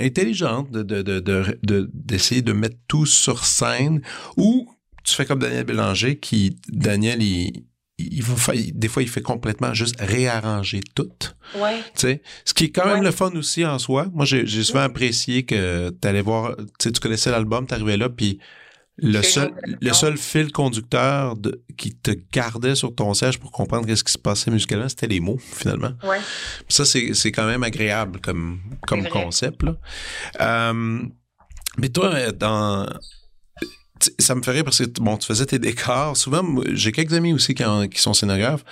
[0.00, 4.00] intelligente de, de, de, d'essayer de, mettre tout sur scène
[4.36, 4.68] ou
[5.04, 7.64] tu fais comme Daniel Bélanger qui, Daniel, il,
[7.98, 11.10] il va, des fois, il fait complètement juste réarranger tout.
[11.56, 11.78] Ouais.
[11.94, 14.06] Tu sais, ce qui est quand même le fun aussi en soi.
[14.12, 17.96] Moi, j'ai, souvent apprécié que tu allais voir, tu sais, tu connaissais l'album, tu arrivais
[17.96, 18.38] là, puis
[19.02, 23.86] le seul, le seul fil conducteur de, qui te gardait sur ton siège pour comprendre
[23.86, 25.92] qu'est-ce qui se passait musicalement, c'était les mots, finalement.
[26.02, 26.18] Ouais.
[26.68, 29.62] Ça, c'est, c'est quand même agréable comme, comme concept.
[29.62, 29.76] Là.
[30.40, 31.02] Euh,
[31.78, 32.86] mais toi, dans,
[34.18, 36.16] ça me ferait parce que bon, tu faisais tes décors.
[36.16, 38.64] Souvent, j'ai quelques amis aussi qui, qui sont scénographes.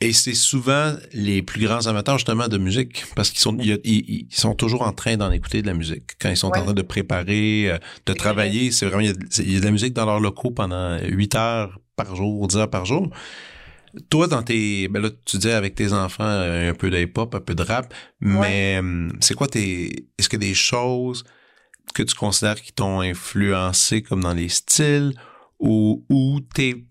[0.00, 4.54] Et c'est souvent les plus grands amateurs justement de musique parce qu'ils sont ils, sont
[4.54, 7.70] toujours en train d'en écouter de la musique quand ils sont en train de préparer,
[7.70, 8.72] euh, de travailler.
[8.72, 9.06] C'est vraiment il
[9.52, 12.70] y, a, de la musique dans leurs locaux pendant 8 heures par jour, 10 heures
[12.70, 13.08] par jour.
[14.08, 17.40] Toi, dans tes, ben là, tu disais avec tes enfants un peu de hip-hop, un
[17.40, 21.24] peu de rap, mais hum, c'est quoi tes, est-ce que des choses
[21.94, 25.14] que tu considères qui t'ont influencé comme dans les styles
[25.58, 26.84] ou, ou t'es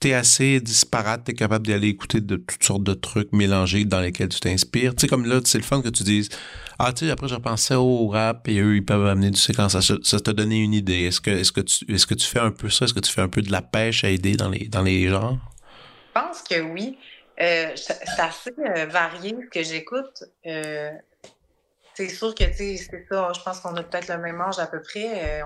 [0.00, 4.28] t'es assez disparate, t'es capable d'aller écouter de toutes sortes de trucs mélangés dans lesquels
[4.28, 4.94] tu t'inspires.
[4.94, 6.28] Tu sais, comme là, c'est le fun que tu dises,
[6.78, 9.92] ah, tu sais, après, je pensais au rap et eux, ils peuvent amener du séquençage.
[10.02, 11.04] Ça, t'a donné une idée.
[11.06, 12.84] Est-ce que, est-ce que tu, est-ce que tu fais un peu ça?
[12.84, 15.08] Est-ce que tu fais un peu de la pêche à aider dans les, dans les
[15.08, 15.38] genres?
[16.14, 16.96] Je pense que oui.
[17.40, 20.24] Euh, c'est assez euh, varié ce que j'écoute.
[20.46, 20.90] Euh,
[21.94, 23.32] c'est sûr que, tu sais, c'est ça.
[23.34, 25.42] Je pense qu'on a peut-être le même âge à peu près.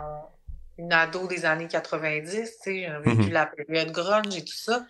[0.83, 3.33] Une ado des années 90, tu sais, j'ai vécu mm-hmm.
[3.33, 4.85] la période grunge et tout ça.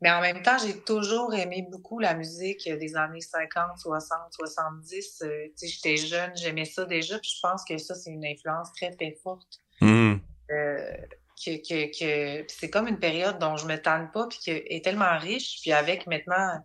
[0.00, 5.18] Mais en même temps, j'ai toujours aimé beaucoup la musique des années 50, 60, 70.
[5.18, 8.72] tu sais, j'étais jeune, j'aimais ça déjà, puis je pense que ça, c'est une influence
[8.74, 9.58] très, très forte.
[9.80, 10.20] Mm-hmm.
[10.50, 10.96] Euh,
[11.44, 14.84] que, que, que c'est comme une période dont je me tanne pas, puis qui est
[14.84, 16.64] tellement riche, puis avec maintenant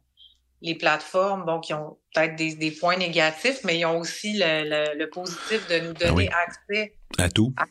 [0.61, 4.97] les plateformes, bon, qui ont peut-être des, des, points négatifs, mais ils ont aussi le,
[4.97, 7.65] le, positif de nous ah donner accès à tout à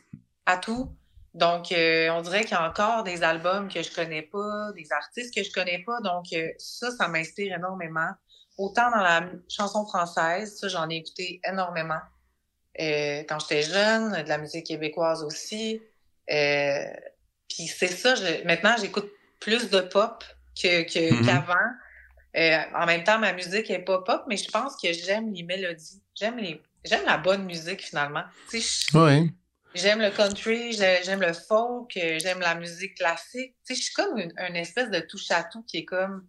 [0.57, 0.95] tout.
[1.35, 4.93] Donc, euh, on dirait qu'il y a encore des albums que je connais pas, des
[4.93, 6.01] artistes que je connais pas.
[6.01, 8.11] Donc, euh, ça, ça m'inspire énormément.
[8.59, 12.01] Autant dans la chanson française, ça, j'en ai écouté énormément.
[12.81, 15.81] Euh, quand j'étais jeune, de la musique québécoise aussi.
[16.27, 20.25] Puis c'est ça, maintenant, j'écoute plus de pop
[20.55, 21.25] que, mm-hmm.
[21.25, 22.79] qu'avant.
[22.79, 26.03] en même temps, ma musique est pas pop, mais je pense que j'aime les mélodies.
[26.15, 28.25] J'aime les, j'aime la bonne musique finalement.
[28.95, 29.33] Oui.
[29.75, 33.57] J'aime le country, j'aime le folk, j'aime la musique classique.
[33.67, 36.27] Tu sais, je suis comme une, espèce de touche à tout qui est comme.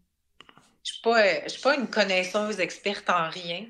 [0.85, 3.65] Je suis pas, je suis pas une connaisseuse experte en rien,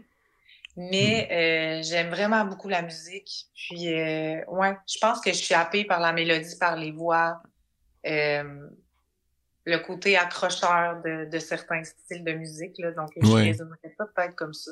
[0.75, 1.33] mais hmm.
[1.33, 3.47] euh, j'aime vraiment beaucoup la musique.
[3.55, 7.41] Puis, euh, ouais, je pense que je suis happée par la mélodie, par les voix,
[8.05, 8.67] euh,
[9.65, 12.77] le côté accrocheur de, de, certains styles de musique.
[12.77, 14.71] Là, donc, je ne pas peut-être comme ça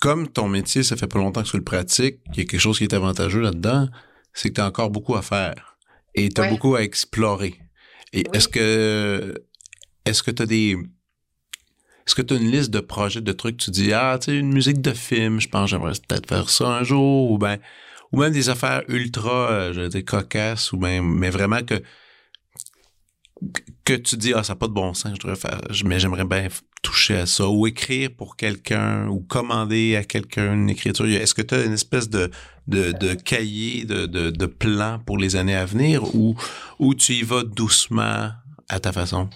[0.00, 2.60] comme ton métier, ça fait pas longtemps que tu le pratiques, il y a quelque
[2.60, 3.88] chose qui est avantageux là-dedans,
[4.32, 5.78] c'est que tu as encore beaucoup à faire
[6.14, 7.58] et tu as beaucoup à explorer.
[8.12, 9.34] Et est-ce que
[10.04, 10.76] est-ce que tu as des
[12.06, 14.38] est-ce que tu as une liste de projets, de trucs, tu dis ah, tu sais
[14.38, 17.58] une musique de film, je pense j'aimerais peut-être faire ça un jour ou ben
[18.12, 21.82] ou même des affaires ultra euh, je dire cocasses ou même mais vraiment que
[23.84, 26.24] que tu dis ah ça n'a pas de bon sens je devrais faire mais j'aimerais
[26.24, 26.48] bien
[26.86, 31.06] toucher à ça ou écrire pour quelqu'un ou commander à quelqu'un une écriture?
[31.06, 32.30] Est-ce que tu as une espèce de
[32.68, 37.22] de, de cahier de, de, de, plan pour les années à venir ou tu y
[37.22, 38.30] vas doucement
[38.68, 39.28] à ta façon?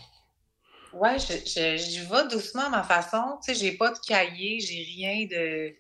[0.93, 4.83] Ouais je, je, vais doucement à ma façon tu sais j'ai pas de cahier j'ai
[4.97, 5.75] rien de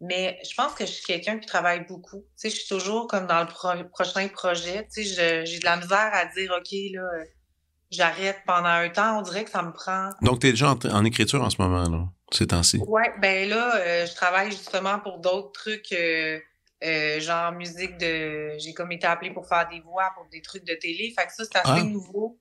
[0.00, 2.20] mais je pense que je suis quelqu'un qui travaille beaucoup.
[2.20, 4.86] Tu sais, je suis toujours comme dans le prochain projet.
[4.92, 7.08] Tu sais, j'ai de la misère à dire, OK, là,
[7.90, 9.18] j'arrête pendant un temps.
[9.18, 10.10] On dirait que ça me prend.
[10.22, 12.80] Donc, tu es déjà en, écriture en ce moment, là, ces temps-ci?
[12.86, 16.38] Oui, ben là, euh, je travaille justement pour d'autres trucs, euh,
[16.84, 18.58] euh, genre musique de.
[18.58, 21.12] J'ai comme été appelée pour faire des voix pour des trucs de télé.
[21.16, 21.84] Fait que ça, c'est assez ah.
[21.84, 22.38] nouveau.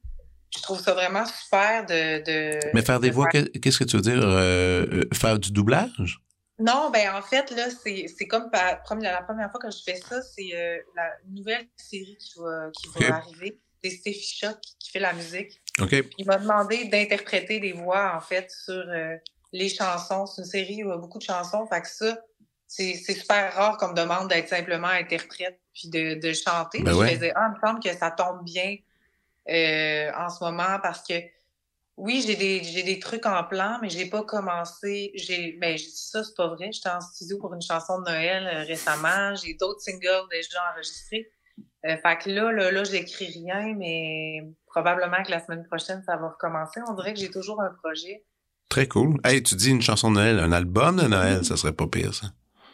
[0.55, 2.73] Je trouve ça vraiment super de.
[2.73, 4.21] Mais faire des voix, qu'est-ce que tu veux dire?
[5.13, 6.19] faire du doublage?
[6.58, 10.84] Non, ben en fait, là, c'est comme la première fois que je fais ça, c'est
[10.95, 15.62] la nouvelle série qui va, qui va arriver c'est Shock qui fait la musique.
[16.17, 19.15] Il m'a demandé d'interpréter des voix, en fait, sur euh,
[19.52, 20.26] les chansons.
[20.26, 21.65] C'est une série où il y a beaucoup de chansons.
[21.67, 22.17] Fait que ça,
[22.67, 26.82] c'est super rare comme demande d'être simplement interprète puis de, de chanter.
[26.82, 28.78] Ben je faisais, ah, il me semble que ça tombe bien
[29.50, 31.13] euh, en ce moment parce que
[31.98, 35.12] oui, j'ai des, trucs en plan, mais j'ai pas commencé.
[35.15, 36.69] J'ai, ben, j'ai dit ça, c'est pas vrai.
[36.71, 39.34] J'étais en studio pour une chanson de Noël euh, récemment.
[39.36, 41.32] J'ai d'autres singles déjà enregistrés.
[41.86, 46.17] Euh, fait que là, là, là, j'écris rien, mais probablement que la semaine prochaine, ça
[46.17, 46.80] va recommencer.
[46.89, 48.24] On dirait que j'ai toujours un projet.
[48.69, 49.19] Très cool.
[49.24, 52.13] Hey, tu dis une chanson de Noël, un album de Noël, ça serait pas pire,
[52.13, 52.28] ça.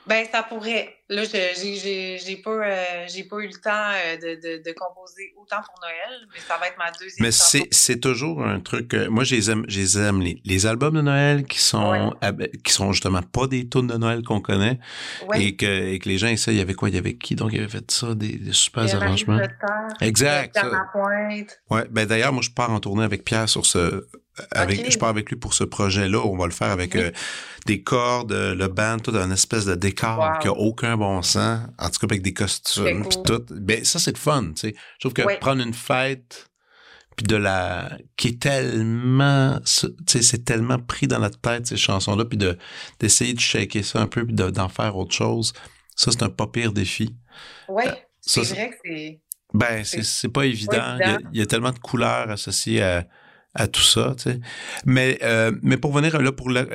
[0.08, 0.96] Ben, ça pourrait.
[1.10, 6.28] Là, j'ai pas, euh, pas eu le temps euh, de, de, composer autant pour Noël,
[6.34, 8.94] mais ça va être ma deuxième Mais c'est toujours un truc.
[9.10, 12.16] moi, je les aime, aime les, les, albums de Noël qui sont,
[12.64, 14.80] qui sont justement pas des tunes de Noël qu'on connaît
[15.36, 16.56] et, que, et que les gens essayent.
[16.56, 16.90] Il y avait quoi?
[16.90, 17.36] Il y avait qui?
[17.36, 19.40] Donc, il avait fait ça, des, des super arrangements?
[20.00, 20.58] Exact.
[21.70, 21.86] Ouais.
[21.92, 24.08] Ben, d'ailleurs, moi, je pars en tournée avec Pierre sur ce,
[24.52, 26.20] avec, Je pars avec lui pour ce projet-là.
[26.26, 27.12] On va le faire avec euh,
[27.66, 31.60] des cordes, le band, tout un espèce de décor qui a aucun bon sens.
[31.78, 33.44] En tout cas, avec des costumes, puis tout.
[33.52, 34.76] Ben, ça, c'est le fun, tu sais.
[35.00, 36.50] Je trouve que prendre une fête,
[37.16, 37.98] puis de la...
[38.18, 39.60] qui est tellement...
[39.66, 42.58] Tu sais, c'est tellement pris dans notre tête, ces chansons-là, puis de,
[43.00, 45.54] d'essayer de shaker ça un peu, puis d'en faire autre chose.
[45.96, 47.16] Ça, c'est un pas pire défi.
[47.70, 49.20] Oui, euh, c'est vrai que c'est...
[49.54, 50.98] Ben, c'est, pas évident.
[51.34, 53.06] il y, a, tellement de couleurs associées à
[53.54, 54.40] à tout ça, tu sais.
[54.86, 56.66] Mais, euh, mais pour venir là, pour la,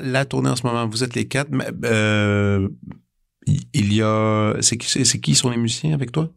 [0.00, 2.68] la, tournée en ce moment, vous êtes les quatre, mais, euh,
[3.46, 4.54] il y a...
[4.60, 6.28] C'est qui, c'est qui sont les musiciens avec toi?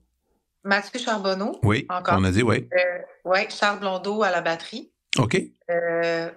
[0.64, 1.58] Mathieu Charbonneau.
[1.64, 2.20] Oui, encore.
[2.20, 2.68] on a dit, oui.
[3.26, 4.92] oui, Charles Blondeau à la batterie.
[5.18, 5.42] OK.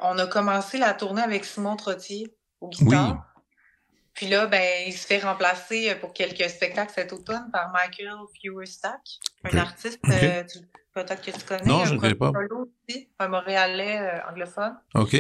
[0.01, 3.11] on a commencé la tournée avec Simon Trottier au guitare.
[3.11, 3.43] Oui.
[4.15, 9.01] Puis là, ben, il se fait remplacer pour quelques spectacles cet automne par Michael Fewerstack,
[9.45, 10.01] un artiste,
[10.95, 11.65] peut-être que tu connais.
[11.65, 12.31] Non, je ne connais pas.
[12.31, 14.77] Aussi, un Montréalais anglophone.
[14.95, 15.17] OK.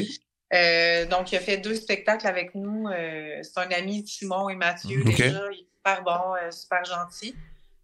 [0.52, 2.88] Euh, donc, il a fait deux spectacles avec nous.
[2.88, 5.26] Euh, c'est un ami Simon et Mathieu déjà.
[5.26, 7.34] Il est super bon, euh, super gentil.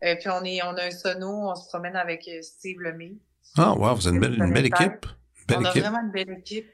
[0.01, 3.15] puis on est, on a un sono, on se promène avec Steve Lemay.
[3.57, 5.07] Ah, wow, vous avez une belle, une belle équipe.
[5.51, 6.69] on a vraiment une belle équipe.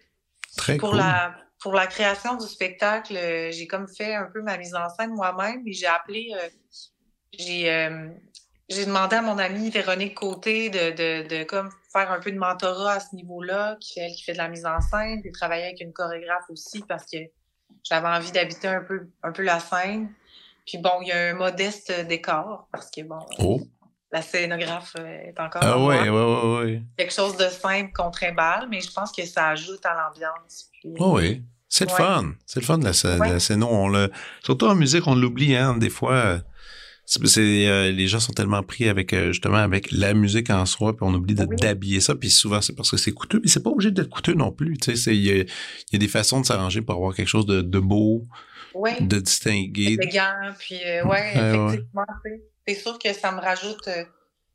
[0.57, 0.99] Très pour cool.
[0.99, 3.15] La, pour la création du spectacle,
[3.51, 6.33] j'ai comme fait un peu ma mise en scène moi-même, et j'ai appelé,
[7.39, 7.89] j'ai
[8.75, 12.39] j'ai demandé à mon amie Véronique Côté de, de, de, comme faire un peu de
[12.39, 15.65] mentorat à ce niveau-là, qui fait, qui fait de la mise en scène, puis travailler
[15.65, 17.19] avec une chorégraphe aussi parce que
[17.89, 20.13] j'avais envie d'habiter un peu, un peu la scène.
[20.67, 23.61] Puis bon, il y a un modeste décor parce que bon, oh.
[24.13, 25.63] la scénographe est encore.
[25.65, 29.25] Ah ouais, ouais, ouais, ouais, Quelque chose de simple qu'on trimballe, mais je pense que
[29.27, 30.71] ça ajoute à l'ambiance.
[30.99, 31.43] Oh oui.
[31.69, 32.33] C'est le fun.
[32.45, 33.65] C'est le fun de la, la scène.
[33.65, 34.11] On le,
[34.43, 36.43] surtout en musique, on l'oublie, hein, des fois
[37.05, 40.97] c'est euh, les gens sont tellement pris avec euh, justement avec la musique en soi
[40.97, 43.71] puis on oublie d'habiller ça puis souvent c'est parce que c'est coûteux mais c'est pas
[43.71, 46.47] obligé d'être coûteux non plus tu sais il y a, y a, des façons de
[46.47, 48.27] s'arranger pour avoir quelque chose de, de beau
[49.01, 49.99] de distingué.
[50.01, 52.05] Élégant puis euh, ouais effectivement
[52.67, 53.89] c'est sûr que ça me rajoute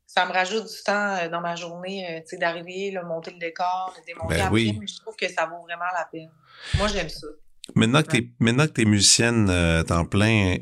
[0.06, 3.94] ça me rajoute du temps dans ma journée tu sais d'arriver là monter le décor
[3.96, 6.30] de démonter ben après mais je trouve que ça vaut vraiment la peine.
[6.78, 7.26] Moi j'aime ça.
[7.74, 10.56] Maintenant que t'es maintenant que t'es musicienne temps plein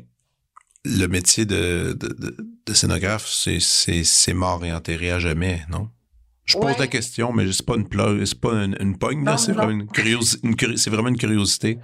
[0.87, 5.89] le métier de, de, de, scénographe, c'est mort et enterré à jamais, non?
[6.45, 10.77] Je pose la question, mais c'est pas une c'est pas une, pogne, c'est vraiment une,
[10.77, 11.79] c'est vraiment une curiosité.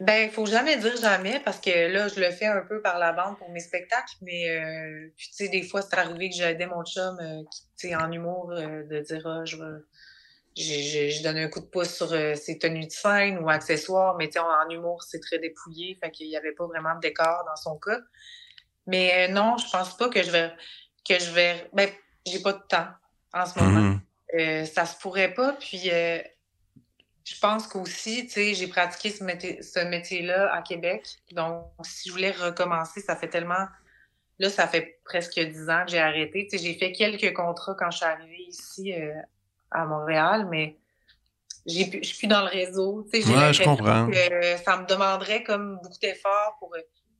[0.00, 3.12] Ben, faut jamais dire jamais parce que là, je le fais un peu par la
[3.12, 6.82] bande pour mes spectacles, mais euh, tu sais, des fois, c'est arrivé que j'aidais mon
[6.82, 7.42] chum, euh,
[7.78, 9.86] qui, en humour, euh, de dire, ah, je veux
[10.56, 14.30] je, donne un coup de pouce sur euh, ses tenues de scène ou accessoires, mais
[14.38, 17.78] en, humour, c'est très dépouillé, fait qu'il n'y avait pas vraiment de décor dans son
[17.78, 17.98] cas.
[18.86, 20.52] Mais euh, non, je pense pas que je vais
[21.08, 21.68] que je vais.
[21.72, 21.88] Ben,
[22.26, 22.88] j'ai pas de temps
[23.32, 23.80] en ce moment.
[23.80, 24.00] Mm-hmm.
[24.40, 25.54] Euh, ça se pourrait pas.
[25.54, 31.06] Puis je pense qu'aussi, tu sais, j'ai pratiqué ce, métier, ce métier-là à Québec.
[31.32, 33.66] Donc, si je voulais recommencer, ça fait tellement.
[34.38, 36.46] Là, ça fait presque dix ans que j'ai arrêté.
[36.50, 38.92] Tu sais, j'ai fait quelques contrats quand je suis arrivée ici
[39.72, 40.78] à Montréal, mais
[41.66, 43.06] je suis plus dans le réseau.
[43.12, 44.08] Tu sais, ouais, je comprends.
[44.08, 46.74] Que ça me demanderait comme beaucoup d'efforts pour.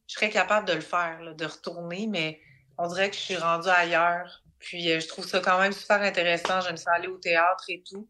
[0.07, 2.41] Je serais capable de le faire, de retourner, mais
[2.77, 4.43] on dirait que je suis rendue ailleurs.
[4.59, 6.61] Puis euh, je trouve ça quand même super intéressant.
[6.61, 8.09] J'aime ça aller au théâtre et tout.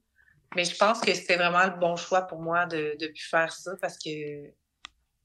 [0.54, 3.52] Mais je pense que c'était vraiment le bon choix pour moi de ne plus faire
[3.52, 4.50] ça parce que,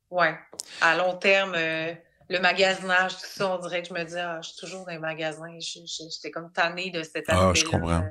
[0.09, 0.37] ouais,
[0.81, 1.93] à long terme, euh,
[2.29, 4.91] le magasinage, tout ça, on dirait que je me dis, ah, je suis toujours dans
[4.91, 5.57] les magasins.
[5.59, 8.05] J'étais comme tannée de cette Ah, je comprends.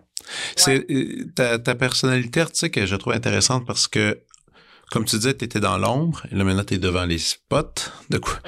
[0.57, 4.23] C'est euh, ta, ta, personnalité artistique que je trouve intéressante parce que,
[4.91, 7.91] comme tu disais, tu étais dans l'ombre, et là maintenant tu es devant les spots.
[8.09, 8.39] De quoi?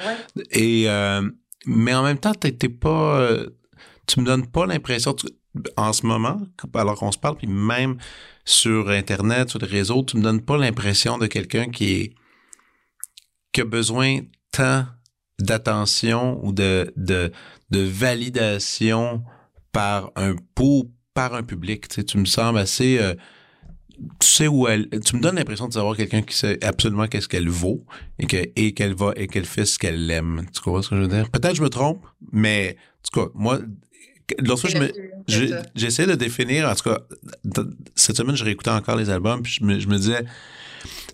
[0.51, 1.29] Et, euh,
[1.65, 3.19] mais en même temps, tu pas.
[3.19, 3.49] Euh,
[4.07, 5.15] tu me donnes pas l'impression,
[5.77, 6.41] en ce moment,
[6.73, 7.97] alors qu'on se parle, puis même
[8.43, 12.13] sur Internet, sur les réseaux, tu me donnes pas l'impression de quelqu'un qui est
[13.51, 14.85] qui a besoin tant
[15.39, 17.31] d'attention ou de, de,
[17.71, 19.23] de validation
[19.71, 21.87] par un pour, par un public.
[21.87, 22.97] Tu, sais, tu me sembles assez.
[22.99, 23.13] Euh,
[24.19, 24.89] tu sais où elle.
[25.05, 27.85] Tu me donnes l'impression de savoir quelqu'un qui sait absolument qu'est-ce qu'elle vaut
[28.17, 30.45] et que et qu'elle va et qu'elle fait ce qu'elle aime.
[30.53, 31.29] Tu comprends ce que je veux dire?
[31.29, 33.59] Peut-être que je me trompe, mais en tout cas, moi,
[34.39, 34.91] lorsque je me,
[35.75, 36.99] j'essaie de définir, en tout cas,
[37.95, 40.23] cette semaine, je réécoutais encore les albums, puis je me, je me disais,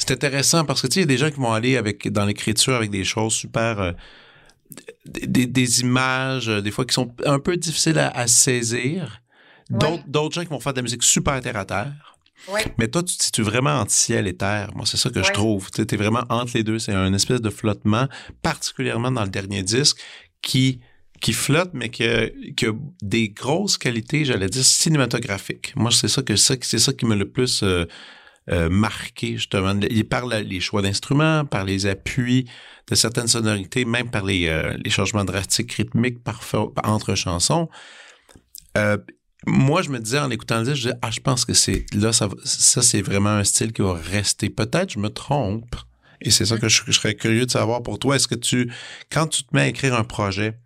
[0.06, 2.12] c'est intéressant parce que tu sais, il y a des gens qui vont aller avec
[2.12, 3.92] dans l'écriture avec des choses super euh,
[5.06, 9.22] des, des, images, euh, des fois qui sont un peu difficiles à, saisir.
[9.70, 12.18] D'autres gens qui vont faire de la musique super terre à terre.
[12.78, 14.70] Mais toi, tu te situes vraiment entre ciel et terre.
[14.76, 15.72] Moi, c'est ça que je trouve.
[15.72, 16.78] Tu es vraiment entre les deux.
[16.78, 18.08] C'est un espèce de flottement,
[18.44, 19.98] particulièrement dans le dernier disque,
[20.42, 20.82] qui
[21.22, 25.74] qui flotte, mais qui a, qui a des grosses qualités, j'allais dire, cinématographiques.
[25.76, 27.86] Moi, c'est ça que c'est ça qui me le plus euh,
[28.52, 29.74] euh, marqué, justement.
[30.10, 32.46] Par les choix d'instruments, par les appuis
[32.88, 37.70] de certaines sonorités, même par les, euh, les changements drastiques rythmiques parfois entre chansons.
[38.78, 38.98] Euh,
[39.48, 41.86] moi, je me disais en écoutant le disque, je disais, ah, je pense que c'est
[41.94, 44.50] là, ça, ça c'est vraiment un style qui va rester.
[44.50, 45.76] Peut-être je me trompe.
[46.22, 48.16] Et c'est ça que je, serais curieux de savoir pour toi.
[48.16, 48.72] Est-ce que tu,
[49.12, 50.58] quand tu te mets à écrire un projet,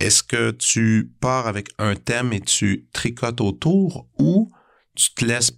[0.00, 4.50] est-ce que tu pars avec un thème et tu tricotes autour ou
[4.94, 5.52] tu te laisses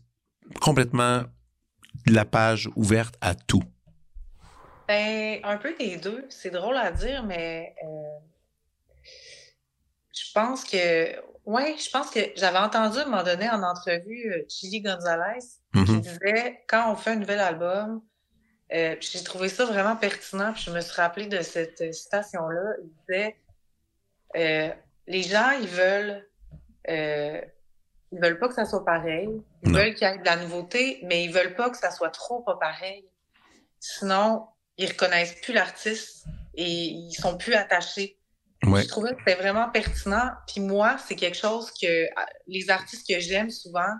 [0.60, 1.24] complètement
[2.06, 3.62] la page ouverte à tout?
[4.86, 6.26] Ben, un peu des deux.
[6.30, 8.18] C'est drôle à dire, mais euh,
[10.14, 14.32] je pense que, ouais, je pense que j'avais entendu à un moment donné en entrevue
[14.32, 15.40] euh, Chili Gonzalez
[15.74, 16.00] qui Mhm.
[16.00, 18.02] disait quand on fait un nouvel album,
[18.72, 22.74] euh, j'ai trouvé ça vraiment pertinent, puis je me suis rappelé de cette euh, citation-là.
[22.82, 23.36] Il disait
[24.36, 24.70] euh,
[25.06, 26.26] les gens, ils veulent,
[26.88, 27.40] euh,
[28.12, 29.28] ils veulent pas que ça soit pareil.
[29.62, 29.78] Ils Non.
[29.78, 32.40] veulent qu'il y ait de la nouveauté, mais ils veulent pas que ça soit trop
[32.42, 33.04] pas pareil.
[33.80, 34.46] Sinon,
[34.76, 38.18] ils reconnaissent plus l'artiste et ils sont plus attachés.
[38.64, 38.82] Ouais.
[38.82, 40.30] Je trouvais que c'était vraiment pertinent.
[40.46, 43.94] Puis moi, c'est quelque chose que ah, les artistes que j'aime souvent,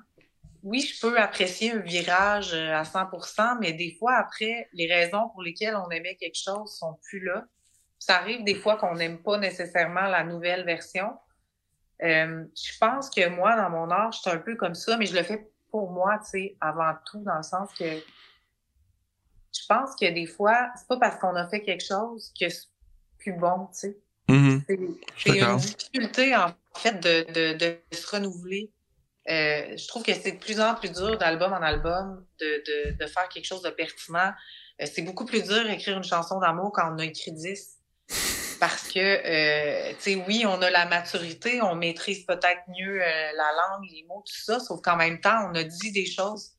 [0.64, 5.28] oui, je peux apprécier un virage euh, à 100%, mais des fois, après, les raisons
[5.30, 7.44] pour lesquelles on aimait quelque chose sont plus là.
[8.00, 11.08] Ça arrive des fois qu'on n'aime pas nécessairement la nouvelle version.
[12.02, 15.06] Euh, je pense que moi, dans mon art, je suis un peu comme ça, mais
[15.06, 19.96] je le fais pour moi, tu sais, avant tout, dans le sens que je pense
[19.96, 22.68] que des fois, c'est pas parce qu'on a fait quelque chose que c'est
[23.18, 23.98] plus bon, tu sais.
[24.28, 24.62] Mhm.
[25.16, 28.70] C'est une difficulté, en fait, de, de, de se renouveler.
[29.28, 32.98] Euh, je trouve que c'est de plus en plus dur d'album en album de, de,
[32.98, 34.32] de faire quelque chose de pertinent.
[34.80, 37.78] Euh, c'est beaucoup plus dur d'écrire une chanson d'amour quand on a écrit 10.
[38.60, 43.32] Parce que, euh, tu sais, oui, on a la maturité, on maîtrise peut-être mieux euh,
[43.36, 46.52] la langue, les mots, tout ça, sauf qu'en même temps, on a dit des choses.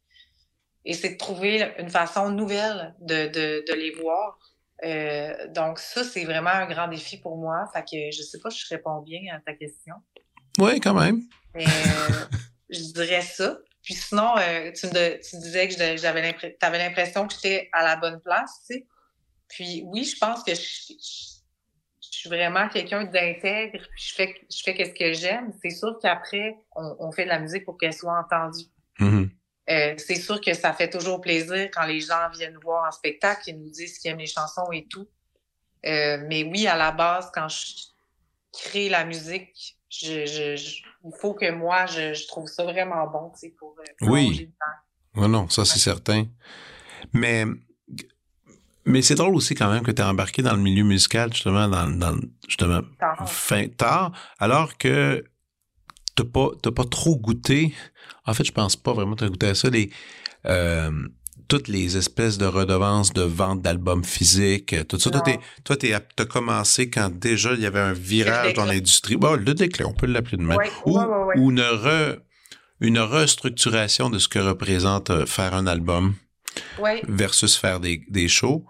[0.86, 4.40] Et c'est de trouver une façon nouvelle de, de, de les voir.
[4.86, 7.70] Euh, donc ça, c'est vraiment un grand défi pour moi.
[7.74, 9.96] Fait que je sais pas si je réponds bien à ta question.
[10.58, 11.22] Oui, quand même.
[11.54, 11.66] Mais
[12.70, 13.58] je dirais ça.
[13.84, 17.84] Puis sinon, euh, tu, me, tu disais que j'avais l'impression, avais l'impression que j'étais à
[17.84, 18.88] la bonne place, tu sais.
[19.48, 21.39] Puis oui, je pense que je
[22.20, 23.80] suis vraiment quelqu'un d'intègre.
[23.96, 25.54] Puis je fais, je fais qu'est-ce que j'aime.
[25.62, 28.66] C'est sûr qu'après, on, on fait de la musique pour qu'elle soit entendue.
[29.00, 29.30] Mhm.
[29.70, 32.92] Euh, c'est sûr que ça fait toujours plaisir quand les gens viennent nous voir en
[32.92, 35.08] spectacle et nous disent qu'ils aiment les chansons et tout.
[35.86, 37.66] Euh, mais oui, à la base, quand je
[38.52, 43.06] crée la musique, je, je, je- il faut que moi, je, je trouve ça vraiment
[43.08, 44.52] bon, tu sais, pour euh, Oui.
[45.16, 46.26] Ouais, non, ça c'est certain.
[47.14, 47.46] Mais,
[48.90, 51.68] mais c'est drôle aussi quand même que tu es embarqué dans le milieu musical, justement,
[51.68, 52.16] dans, dans
[52.48, 53.30] justement, Tard.
[53.30, 55.24] fin tard, alors que
[56.16, 57.74] t'as pas, t'as pas trop goûté.
[58.26, 59.90] En fait, je pense pas vraiment que t'as goûté à ça, les,
[60.46, 60.92] euh,
[61.48, 65.10] toutes les espèces de redevances de vente d'albums physiques, euh, tout ça.
[65.10, 65.34] Toi, Non.
[65.34, 69.16] t'es, toi, t'es, t'as commencé quand déjà il y avait un virage dans l'industrie.
[69.16, 70.58] Bon, le déclin, on peut l'appeler de même.
[70.58, 71.40] Ouais, ou, ouais, ouais, ouais.
[71.40, 72.18] ou une re,
[72.82, 76.14] une restructuration de ce que représente euh, faire un album
[77.08, 78.66] versus faire des, des shows.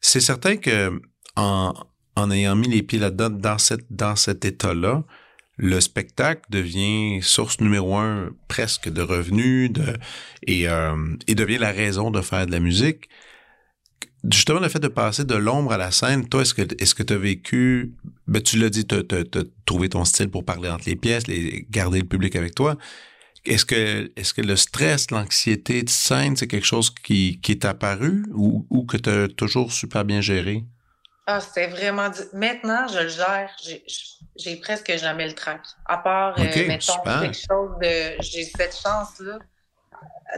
[0.00, 1.00] C'est certain que
[1.36, 1.74] en,
[2.16, 5.04] en ayant mis les pieds là-dedans, dans, cette, dans cet état-là,
[5.56, 9.94] le spectacle devient source numéro un presque de revenus de,
[10.46, 13.08] et, euh, et devient la raison de faire de la musique.
[14.30, 17.02] Justement, le fait de passer de l'ombre à la scène, toi, est-ce que est-ce que
[17.02, 17.94] tu as vécu,
[18.26, 21.66] ben, tu l'as dit, tu as trouvé ton style pour parler entre les pièces, les,
[21.70, 22.76] garder le public avec toi.
[23.44, 27.64] Est-ce que, est-ce que le stress, l'anxiété de scène, c'est quelque chose qui, qui est
[27.64, 30.64] apparu ou, ou que tu as toujours super bien géré?
[31.26, 32.08] ah, c'était vraiment...
[32.08, 33.54] di- Maintenant, je le gère.
[34.36, 35.60] J'ai- presque jamais le trac.
[35.84, 37.20] À part, euh, Ok, mettons, super.
[37.20, 38.20] quelque chose de...
[38.22, 39.38] J'ai cette chance-là.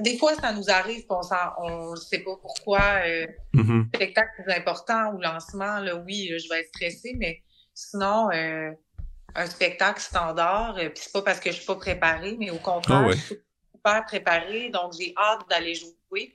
[0.01, 3.03] Des fois, ça nous arrive, on ne sait pas pourquoi.
[3.07, 3.91] euh, Mhm.
[3.95, 7.43] spectacle plus important ou lancement, là, oui, je vais être stressée, mais
[7.75, 8.71] sinon, euh,
[9.35, 12.59] un spectacle standard, euh, puis c'est pas parce que je suis pas préparée, mais au
[12.59, 13.37] contraire, Ah je suis
[13.75, 16.35] super préparée, donc j'ai hâte d'aller jouer.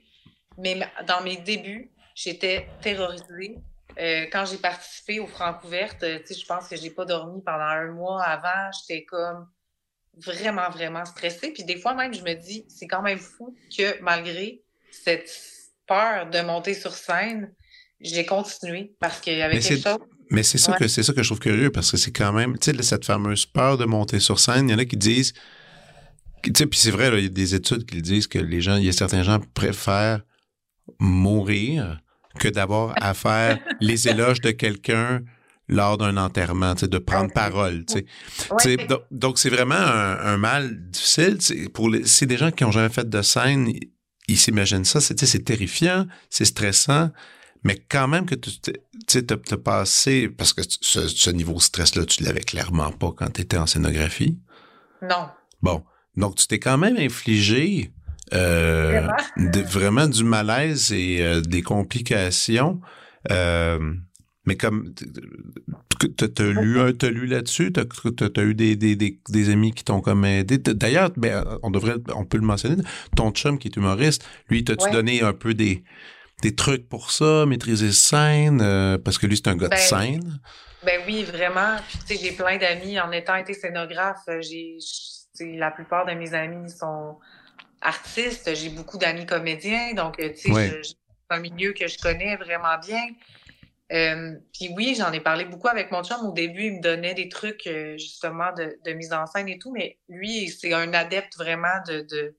[0.56, 3.58] Mais ma- dans mes débuts, j'étais terrorisée.
[3.98, 7.42] Euh, quand j'ai participé aux Francouvertes, euh, tu sais, je pense que j'ai pas dormi
[7.42, 8.70] pendant un mois avant.
[8.72, 9.48] J'étais comme
[10.16, 11.52] vraiment, vraiment stressée.
[11.52, 15.30] Puis des fois même, je me dis, c'est quand même fou que malgré cette
[15.86, 17.54] peur de monter sur scène,
[18.00, 19.98] j'ai continué parce qu'il y avait Mais quelque chose.
[20.30, 20.78] Mais c'est ça Ouais.
[20.78, 23.04] que c'est ça que je trouve curieux parce que c'est quand même, tu sais, cette
[23.04, 24.68] fameuse peur de monter sur scène.
[24.68, 25.32] Il y en a qui disent,
[26.42, 28.76] tu sais, puis c'est vrai, il y a des études qui disent que les gens,
[28.76, 30.20] il y a certains gens préfèrent
[31.00, 32.00] mourir
[32.38, 35.22] que d'avoir à faire les éloges de quelqu'un
[35.70, 38.04] lors d'un enterrement, tu sais, de prendre parole, tu sais.
[38.50, 38.56] Ouais.
[38.60, 41.36] Tu sais, donc- Donc, c'est vraiment un, un mal difficile.
[41.40, 43.70] C'est Pour les, c'est des gens qui ont jamais fait de scène,
[44.28, 45.00] ils, s'imaginent ça.
[45.00, 47.10] C'est, tu sais, c'est terrifiant, c'est stressant,
[47.64, 48.82] mais quand même que tu t'es-
[49.56, 53.56] passé, parce que ce, ce niveau de stress-là, tu l'avais clairement pas quand tu étais
[53.56, 54.38] en scénographie.
[55.02, 55.28] Non.
[55.62, 55.82] Bon,
[56.16, 57.92] donc tu t'es quand même infligé
[58.34, 59.00] euh,
[59.36, 59.50] Vraiment?
[59.52, 62.80] de- vraiment du malaise et euh, des complications.
[63.30, 63.94] Euh,
[64.44, 69.20] mais comme tu as lu, un- t'as lu là-dessus, tu as, eu des, des, des,
[69.28, 70.58] des amis qui t'ont comme aidé?
[70.58, 72.82] D'ailleurs, ben, on devrait, on peut le mentionner,
[73.16, 74.92] ton chum qui est humoriste, lui, t'as-tu Ouais.
[74.92, 75.82] donné un peu des,
[76.42, 79.78] des trucs pour ça, maîtriser scène, euh, parce que lui, c'est un gars de Ben,
[79.78, 80.40] scène.
[80.84, 81.76] Ben oui, vraiment.
[81.88, 83.00] Puis, tu sais, j'ai plein d'amis.
[83.00, 84.78] En étant été scénographe, euh, j'ai,
[85.40, 87.18] la plupart de mes amis sont
[87.80, 88.54] artistes.
[88.54, 89.94] J'ai beaucoup d'amis comédiens.
[89.94, 90.94] Donc, euh, tu sais, c'est
[91.36, 93.02] un milieu que je connais vraiment bien.
[93.90, 96.24] Euh, puis oui, j'en ai parlé beaucoup avec mon chum.
[96.24, 99.58] Au début, il me donnait des trucs, euh, justement, de, de mise en scène et
[99.58, 99.72] tout.
[99.72, 102.36] Mais lui, c'est un adepte vraiment de, de,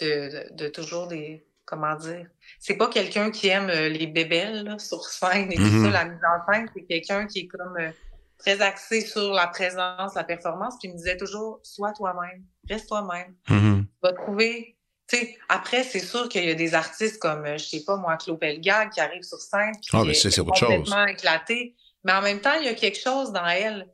[0.00, 1.45] de, de, de toujours des...
[1.66, 2.26] Comment dire?
[2.60, 6.04] C'est pas quelqu'un qui aime euh, les bébelles là, sur scène et tout ça, la
[6.04, 6.70] mise en scène.
[6.74, 7.90] C'est quelqu'un qui est comme euh,
[8.38, 10.74] très axé sur la présence, la performance.
[10.78, 13.34] Puis il me disait toujours, sois toi-même, reste toi-même.
[13.48, 13.84] Mhm.
[13.84, 14.76] Tu vas trouver.
[15.08, 17.96] Tu sais, après, c'est sûr qu'il y a des artistes comme, euh, je sais pas,
[17.96, 19.72] moi, Claude Pelgag, qui arrive sur scène.
[19.72, 20.68] Puis Ah, mais est c'est- c'est autre chose.
[20.68, 21.74] complètement éclaté.
[22.04, 23.88] Mais en même temps, il y a quelque chose dans elle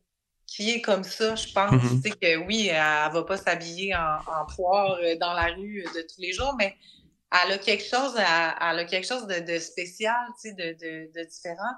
[0.46, 1.72] qui est comme ça, je pense.
[1.72, 2.02] Mhm.
[2.02, 5.46] Tu sais, que oui, elle, elle va pas s'habiller en, en poire euh, dans la
[5.54, 6.76] rue de tous les jours, mais
[7.32, 10.72] elle a quelque chose, elle, elle a quelque chose de, de spécial, tu sais, de,
[10.72, 11.74] de, de différent.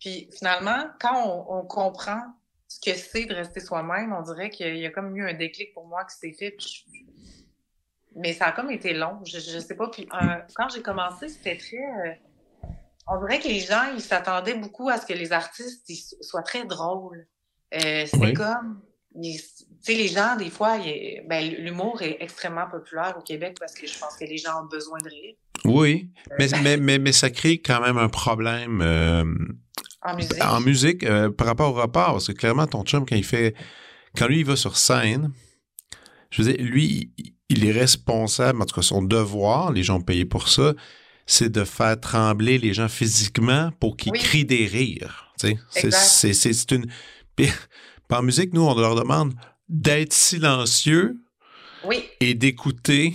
[0.00, 2.22] Puis finalement, quand on, on comprend
[2.68, 5.72] ce que c'est de rester soi-même, on dirait qu'il y a comme eu un déclic
[5.74, 6.50] pour moi qui s'est fait.
[6.52, 6.98] Puis je-
[8.16, 9.88] Mais ça a comme été long, je, je sais pas.
[9.88, 11.76] Puis euh, quand j'ai commencé, c'était très...
[11.76, 12.68] euh,
[13.08, 16.42] On dirait que les gens, ils s'attendaient beaucoup à ce que les artistes ils soient
[16.42, 17.26] très drôles.
[17.74, 18.34] Euh, c'est Oui.
[18.34, 18.82] comme...
[19.22, 19.38] Tu
[19.80, 20.78] sais, les gens, des fois,
[21.28, 24.66] ben, l'humour est extrêmement populaire au Québec parce que je pense que les gens ont
[24.66, 25.34] besoin de rire.
[25.64, 29.24] Oui, mais, mais, mais, mais ça crée quand même un problème euh,
[30.02, 30.44] En musique.
[30.44, 32.12] en musique euh, par rapport au rapport.
[32.12, 33.54] Parce que clairement, ton chum, quand il fait.
[34.16, 35.32] Quand lui, il va sur scène,
[36.30, 37.12] je veux dire, lui,
[37.50, 40.74] il- est responsable, en tout cas, son devoir, les gens payés pour ça,
[41.26, 44.18] c'est de faire trembler les gens physiquement pour qu'ils Oui.
[44.18, 45.32] crient des rires.
[45.38, 46.32] tu sais.
[46.34, 46.86] C'est une.
[47.36, 47.48] Puis,
[48.10, 49.34] en musique, nous, on leur demande
[49.68, 51.16] d'être silencieux
[51.86, 53.14] Oui, et d'écouter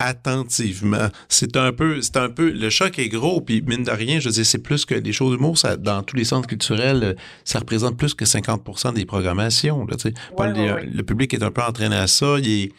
[0.00, 1.08] attentivement.
[1.28, 4.28] C'est un peu, c'est un peu, le choc est gros, puis mine de rien, je
[4.28, 7.58] veux dire, c'est plus que les shows d'humour, ça, dans tous les centres culturels, ça
[7.58, 9.96] représente plus que 50% des programmations, là,
[10.38, 10.86] Ouais, le, ouais, ouais.
[10.86, 12.72] le public est un peu entraîné à ça, il est,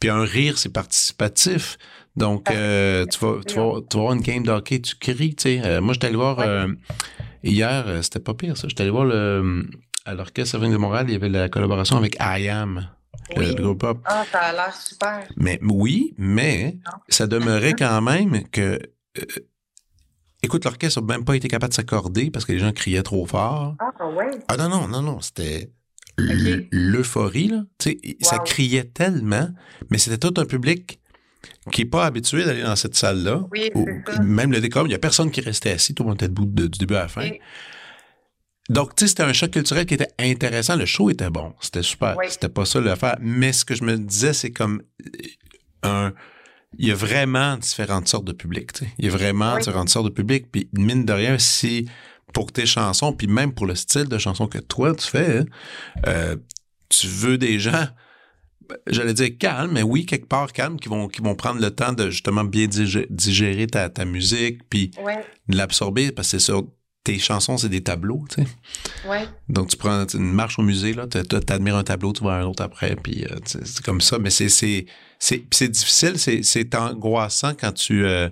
[0.00, 1.78] puis un rire, c'est participatif.
[2.16, 5.34] Donc, euh, tu, vas, tu, vas, tu vas voir une game de hockey, tu cries,
[5.34, 5.60] tu sais.
[5.62, 6.66] Euh, moi, j'étais allé voir, euh,
[7.44, 8.68] hier, c'était pas pire, ça.
[8.68, 9.68] J'étais allé voir le,
[10.06, 12.88] à l'Orchestre Symphonique de Montréal, il y avait la collaboration avec I Am,
[13.34, 13.54] le, oui.
[13.56, 13.98] le groupe pop.
[14.04, 15.26] Ah, ça a l'air super.
[15.36, 16.92] Mais oui, mais Non.
[17.08, 18.78] ça demeurait quand même que.
[19.18, 19.22] euh,
[20.42, 23.26] écoute, l'orchestre n'a même pas été capable de s'accorder parce que les gens criaient trop
[23.26, 23.74] fort.
[23.80, 24.30] Ah, ouais?
[24.48, 25.70] Ah non, non, non, non, c'était
[26.18, 27.64] l'euphorie, là.
[27.78, 29.48] Tu sais, ça criait tellement,
[29.90, 31.00] mais c'était tout un public
[31.72, 33.42] qui n'est pas habitué d'aller dans cette salle-là.
[33.52, 33.70] Oui,
[34.22, 36.46] même le décor, il n'y a personne qui restait assis, tout le monde était debout
[36.46, 37.28] de- du début à la fin.
[38.68, 40.76] Donc, tu sais, c'était un choc culturel qui était intéressant.
[40.76, 41.54] Le show était bon.
[41.60, 42.16] C'était super.
[42.18, 42.26] Oui.
[42.28, 43.16] C'était pas ça l'affaire.
[43.20, 44.82] Mais ce que je me disais, c'est comme
[45.84, 46.12] euh, un.
[46.78, 48.72] Il y a vraiment différentes sortes de publics.
[48.72, 48.90] tu sais.
[48.98, 49.60] Il y a vraiment Oui.
[49.60, 50.50] différentes sortes de publics.
[50.50, 51.88] Puis, mine de rien, si
[52.34, 55.44] pour tes chansons, puis même pour le style de chanson que toi, tu fais,
[56.06, 56.36] euh,
[56.90, 57.86] tu veux des gens,
[58.68, 61.70] ben, j'allais dire calmes, mais oui, quelque part calmes, qui vont, qui vont prendre le
[61.70, 66.38] temps de justement bien digé- digérer ta, ta musique, puis Ouais, de l'absorber, parce que
[66.38, 66.66] c'est sur
[67.06, 68.48] tes chansons, c'est des tableaux, tu sais.
[69.08, 69.28] ouais.
[69.48, 71.18] Donc, tu prends une marche au musée, là, tu
[71.52, 74.18] admires un tableau, tu vois un autre après, puis euh, c'est comme ça.
[74.18, 78.28] Mais c'est c'est difficile, c'est c'est angoissant quand tu euh,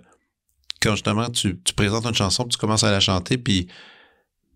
[0.82, 3.68] quand justement tu, tu présentes une chanson, puis tu commences à la chanter, puis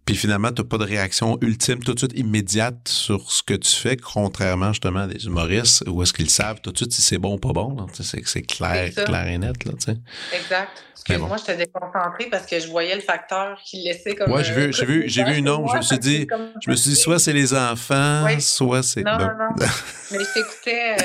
[0.08, 3.52] puis finalement, tu n'as pas de réaction ultime tout de suite immédiate sur ce que
[3.52, 7.02] tu fais, contrairement justement à des humoristes où est-ce qu'ils savent tout de suite si
[7.02, 7.76] c'est bon ou pas bon.
[7.92, 9.62] C'est clair, clair et net.
[9.66, 9.98] Là, tu sais.
[10.34, 10.82] Exact.
[10.94, 14.42] Excuse-moi, je j'étais déconcentrée parce que je voyais le facteur qui laissait comme.
[14.42, 16.26] J'ai vu- euh, j'ai vu- j'ai vu une ombre, je me suis dit-
[16.64, 18.40] Je me suis dit, soit c'est les enfants, Oui.
[18.40, 19.02] soit c'est...
[19.02, 19.24] Non, bon.
[19.26, 19.28] non,
[19.58, 19.66] non.
[20.10, 20.96] Mais je t'écoutais,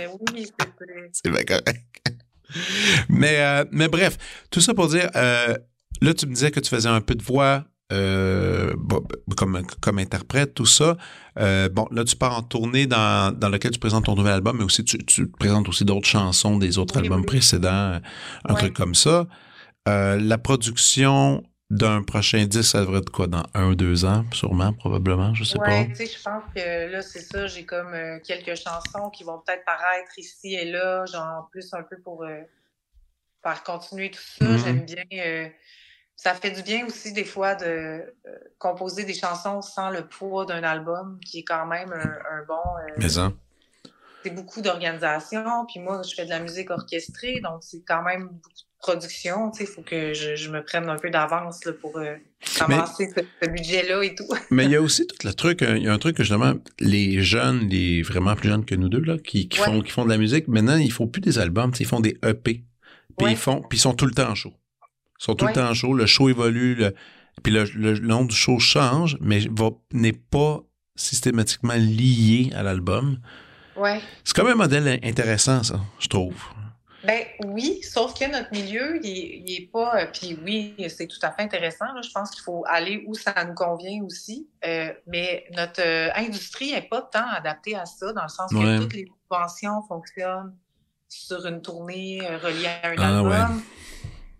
[0.00, 0.50] euh, oui.
[1.12, 1.84] C'est bien correct.
[3.10, 4.16] mais, euh, mais bref,
[4.50, 5.54] tout ça pour dire, euh,
[6.00, 9.02] là, tu me disais que tu faisais un peu de voix euh, bon,
[9.36, 10.96] comme, comme interprète, tout ça.
[11.38, 14.58] Euh, bon, là, tu pars en tournée dans, dans lequel tu présentes ton nouvel album,
[14.58, 17.26] mais aussi tu, tu présentes aussi d'autres chansons des autres Oui, albums oui.
[17.26, 18.00] précédents,
[18.44, 18.56] un Ouais.
[18.56, 19.26] truc comme ça.
[19.88, 24.72] Euh, la production d'un prochain disque, ça devrait être quoi, dans un, deux ans, sûrement,
[24.72, 25.84] probablement, je sais Ouais, pas.
[25.86, 27.46] tu sais, je pense que là, c'est ça.
[27.46, 27.94] J'ai comme
[28.26, 32.24] quelques chansons qui vont peut-être paraître ici et là, genre plus un peu pour
[33.42, 34.44] faire continuer tout ça.
[34.44, 34.58] Mhm.
[34.58, 35.50] J'aime bien.
[36.18, 38.00] Euh, ça fait du bien aussi des fois de euh,
[38.58, 41.98] composer des chansons sans le poids d'un album, qui est quand même un,
[42.38, 42.54] un bon.
[42.54, 43.34] euh, Mais hein.
[44.24, 45.42] c'est beaucoup d'organisation.
[45.66, 49.50] Puis moi, je fais de la musique orchestrée, donc c'est quand même beaucoup de production.
[49.60, 52.14] Il faut que je, je me prenne un peu d'avance là, pour euh,
[52.58, 54.26] ramasser ce, ce budget-là et tout.
[54.50, 56.22] Mais il y a aussi tout le truc, euh, il y a un truc que
[56.24, 59.66] justement, les jeunes, les vraiment plus jeunes que nous deux, là, qui, qui Ouais.
[59.66, 62.18] font, qui font de la musique, maintenant, ils font plus des albums, ils font des
[62.24, 62.64] EP.
[63.16, 63.32] Puis Ouais.
[63.32, 64.52] ils font, puis ils sont tout le temps en show.
[65.20, 65.94] Ils sont tout le temps chauds.
[65.94, 66.82] Le show évolue.
[67.42, 69.40] puis le, le, nom du show change, mais
[69.92, 70.60] n'est pas
[70.96, 73.18] systématiquement lié à l'album.
[73.76, 74.00] Ouais.
[74.24, 76.34] C'est comme un modèle intéressant, ça, je trouve.
[77.04, 80.02] Ben oui, sauf que notre milieu, il n'est pas.
[80.02, 81.86] Euh, puis oui, c'est tout à fait intéressant.
[82.02, 84.48] Je pense qu'il faut aller où ça nous convient aussi.
[84.64, 88.80] Euh, mais notre euh, industrie n'est pas tant adaptée à ça, dans le sens que
[88.80, 90.56] toutes les subventions fonctionnent
[91.08, 93.62] sur une tournée reliée à un ah, album.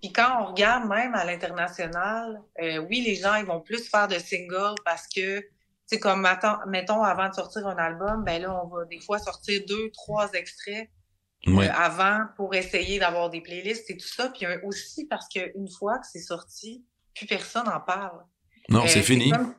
[0.00, 2.40] Puis quand on regarde même à l'international,
[2.88, 5.44] oui, les gens ils vont plus faire de singles parce que
[5.86, 6.26] c'est comme
[6.66, 10.32] mettons avant de sortir un album, ben là on va des fois sortir deux, trois
[10.32, 10.88] extraits
[11.46, 14.30] euh, avant pour essayer d'avoir des playlists et tout ça.
[14.30, 16.84] Puis aussi parce qu'une fois que c'est sorti,
[17.14, 18.24] plus personne n'en parle.
[18.68, 19.30] Non, c'est euh, fini.
[19.30, 19.54] Comme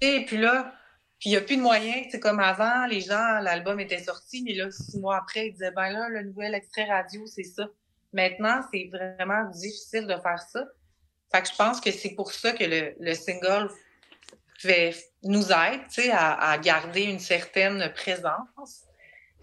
[0.00, 0.72] Et puis là,
[1.18, 2.06] puis il n'y a plus de moyens.
[2.10, 5.72] C'est comme avant, les gens, l'album était sorti, mais là, six mois après, ils disaient,
[5.72, 7.68] ben là, le nouvel extrait radio, c'est ça.
[8.16, 10.64] Maintenant, c'est vraiment difficile de faire ça.
[11.30, 13.68] Fait que je pense que c'est pour ça que le, le single
[14.58, 18.84] fait, nous aide, à, à garder une certaine présence.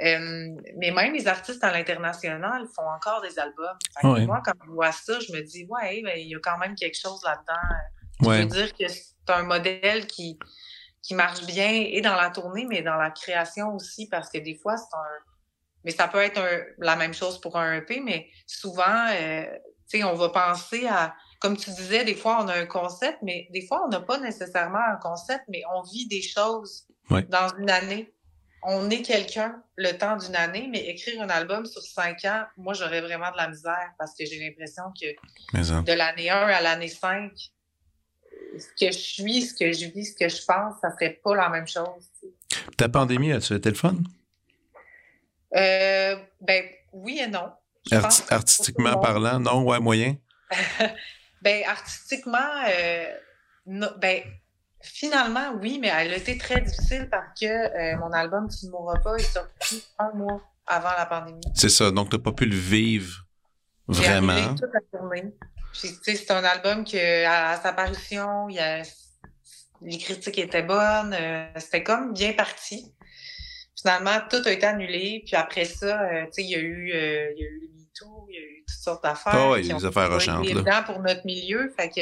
[0.01, 3.77] Euh, mais même les artistes à l'international font encore des albums.
[4.25, 6.73] Moi, quand je vois ça, je me dis, ouais, ben, il y a quand même
[6.75, 7.75] quelque chose là-dedans.
[8.21, 10.39] Je veux dire que c'est un modèle qui,
[11.03, 14.55] qui marche bien et dans la tournée, mais dans la création aussi, parce que des
[14.55, 15.32] fois, c'est un.
[15.83, 16.41] Mais ça peut être
[16.77, 19.45] la même chose pour un EP, mais souvent, euh,
[19.89, 21.15] tu sais, on va penser à.
[21.39, 24.17] Comme tu disais, des fois, on a un concept, mais des fois, on n'a pas
[24.17, 28.13] nécessairement un concept, mais on vit des choses dans une année
[28.65, 32.73] on est quelqu'un le temps d'une année, mais écrire un album sur cinq ans, moi,
[32.73, 35.07] j'aurais vraiment de la misère parce que j'ai l'impression que
[35.83, 37.31] de l'année 1 à l'année 5,
[38.57, 41.35] ce que je suis, ce que je vis, ce que je pense, ça serait pas
[41.35, 42.09] la même chose.
[42.77, 43.95] Ta pandémie, as-tu été le fun?
[45.55, 47.51] Euh, ben, oui et non.
[48.29, 50.15] artistiquement parlant, non, ouais, moyen?
[51.41, 53.13] ben, artistiquement, euh,
[53.97, 54.23] ben,
[54.83, 58.71] Finalement, oui, mais elle a été très difficile parce que euh, mon album Tu ne
[58.71, 61.39] mourras pas est sorti un mois avant la pandémie.
[61.55, 63.25] C'est ça, donc tu n'as pas pu le vivre
[63.87, 64.55] vraiment.
[64.55, 65.33] Toute la journée.
[65.71, 68.83] C'est un album que à, sa parution, il y a,
[69.81, 72.93] les critiques étaient bonnes, euh, c'était comme bien parti.
[73.83, 75.23] Finalement, tout a été annulé.
[75.25, 78.35] Puis après ça, euh, il y a eu, il y a eu le MeToo, il
[78.35, 79.33] y a eu toutes sortes d'affaires.
[79.35, 80.45] Ah oui, les affaires rechantes.
[80.85, 81.69] pour notre milieu.
[81.77, 82.01] Fait que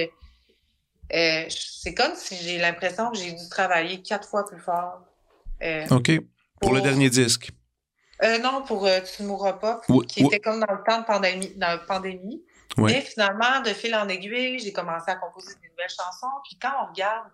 [1.13, 5.01] euh, c'est comme si j'ai l'impression que j'ai dû travailler quatre fois plus fort.
[5.63, 6.11] Euh, OK.
[6.61, 7.49] Pour, le dernier disque?
[8.23, 11.53] Euh, non, pour Tu ne mourras pas, qui était comme dans le temps de pandémie.
[11.55, 12.43] Dans la pandémie.
[12.77, 16.31] Mais finalement, de fil en aiguille, j'ai commencé à composer des nouvelles chansons.
[16.47, 17.27] Puis quand on regarde,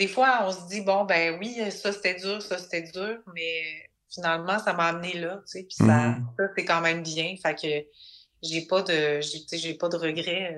[0.00, 3.62] des fois, on se dit, bon, ben oui, ça c'était dur, ça c'était dur, mais
[4.12, 5.62] finalement, ça m'a amené là, tu sais.
[5.62, 6.24] Puis ça, mm-hmm.
[6.38, 7.34] ça c'est quand même bien.
[7.40, 7.68] Fait que
[8.42, 9.20] j'ai pas de,
[9.52, 10.56] j'ai pas de regrets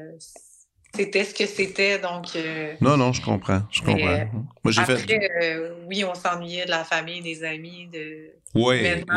[0.94, 2.26] c'était ce que c'était, donc...
[2.36, 4.08] Euh, non, non, je comprends, je comprends.
[4.08, 4.24] Euh,
[4.62, 5.30] Moi, j'ai fait...
[5.42, 8.30] Euh, oui, on s'ennuyait de la famille, des amis, de...
[8.54, 8.76] Oui,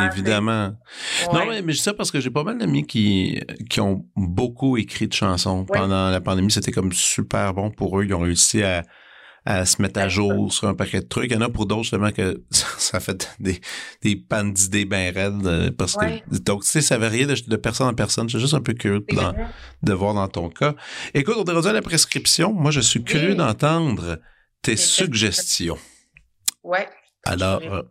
[0.10, 0.72] évidemment.
[1.34, 4.78] Non, mais, mais je sais parce que j'ai pas mal d'amis qui, qui ont beaucoup
[4.78, 6.50] écrit de chansons pendant la pandémie.
[6.50, 8.06] C'était comme super bon pour eux.
[8.06, 8.84] Ils ont réussi à
[9.46, 11.30] à se mettre à jour sur un paquet de trucs.
[11.30, 13.62] Il y en a pour d'autres, justement, que ça fait des,
[14.02, 15.46] des pannes d'idées bien raides.
[15.46, 18.28] Euh, parce que, donc, tu sais, ça varie de, de, personne en personne.
[18.28, 19.06] Je suis juste un peu curieux
[19.82, 20.74] de, voir dans ton cas.
[21.14, 22.54] Écoute, on est rendu à la prescription.
[22.54, 24.20] Moi, je suis curieux d'entendre
[24.64, 25.78] tes suggestions.
[26.64, 26.80] Oui.
[27.24, 27.62] Alors.
[27.62, 27.84] Euh,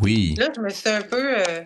[0.00, 0.34] oui.
[0.38, 1.38] Là, je me suis un peu.
[1.38, 1.64] Euh,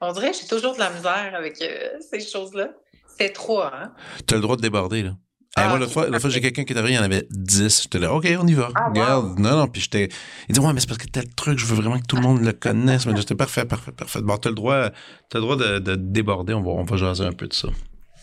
[0.00, 2.70] on dirait que j'ai toujours de la misère avec ces choses-là.
[3.18, 3.92] C'est trois, hein?
[4.26, 5.12] Tu as le droit de déborder, là.
[5.56, 7.26] Ah, moi, la fois, la fois j'ai quelqu'un qui est arrivé, il y en avait
[7.30, 7.82] 10.
[7.82, 8.68] J'étais là, OK, on y va.
[8.74, 9.38] Ah, Regarde.
[9.38, 10.08] Non, non, puis j'étais.
[10.48, 12.22] Il dit, ouais, mais c'est parce que tel truc, je veux vraiment que tout le
[12.22, 13.06] monde le connaisse.
[13.06, 14.20] Mais j'étais parfait, parfait, parfait.
[14.22, 14.92] Bon, t'as le droit, as
[15.34, 16.54] le droit de, de, déborder.
[16.54, 17.68] On va, on va jaser un peu de ça.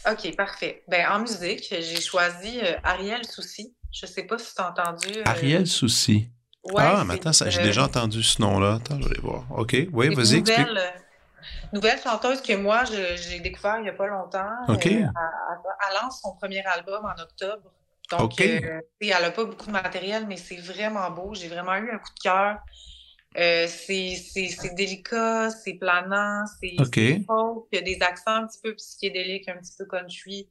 [0.09, 0.84] OK, parfait.
[0.88, 3.75] Ben, en musique, j'ai choisi euh, Ariel Souci.
[3.91, 5.07] Je sais pas si tu as entendu.
[5.17, 5.23] Euh...
[5.25, 6.30] Ariel Souci.
[6.63, 8.75] Ouais, ah, mais attends, j'ai déjà entendu ce nom-là.
[8.75, 9.45] Attends, je vais voir.
[9.51, 10.67] OK, oui, vas-y, explique.
[11.48, 14.50] Euh, Nouvelle chanteuse que moi, j'ai découvert il n'y a pas longtemps.
[14.68, 14.86] OK.
[14.86, 17.72] Euh, elle, lance son premier album en octobre.
[18.12, 21.34] Donc, euh, elle n'a pas beaucoup de matériel, mais c'est vraiment beau.
[21.34, 22.60] J'ai vraiment eu un coup de cœur.
[23.38, 27.26] Euh, c'est délicat, c'est planant, c'est okay.
[27.72, 30.50] Il y a des accents un petit peu psychédéliques, un petit peu country.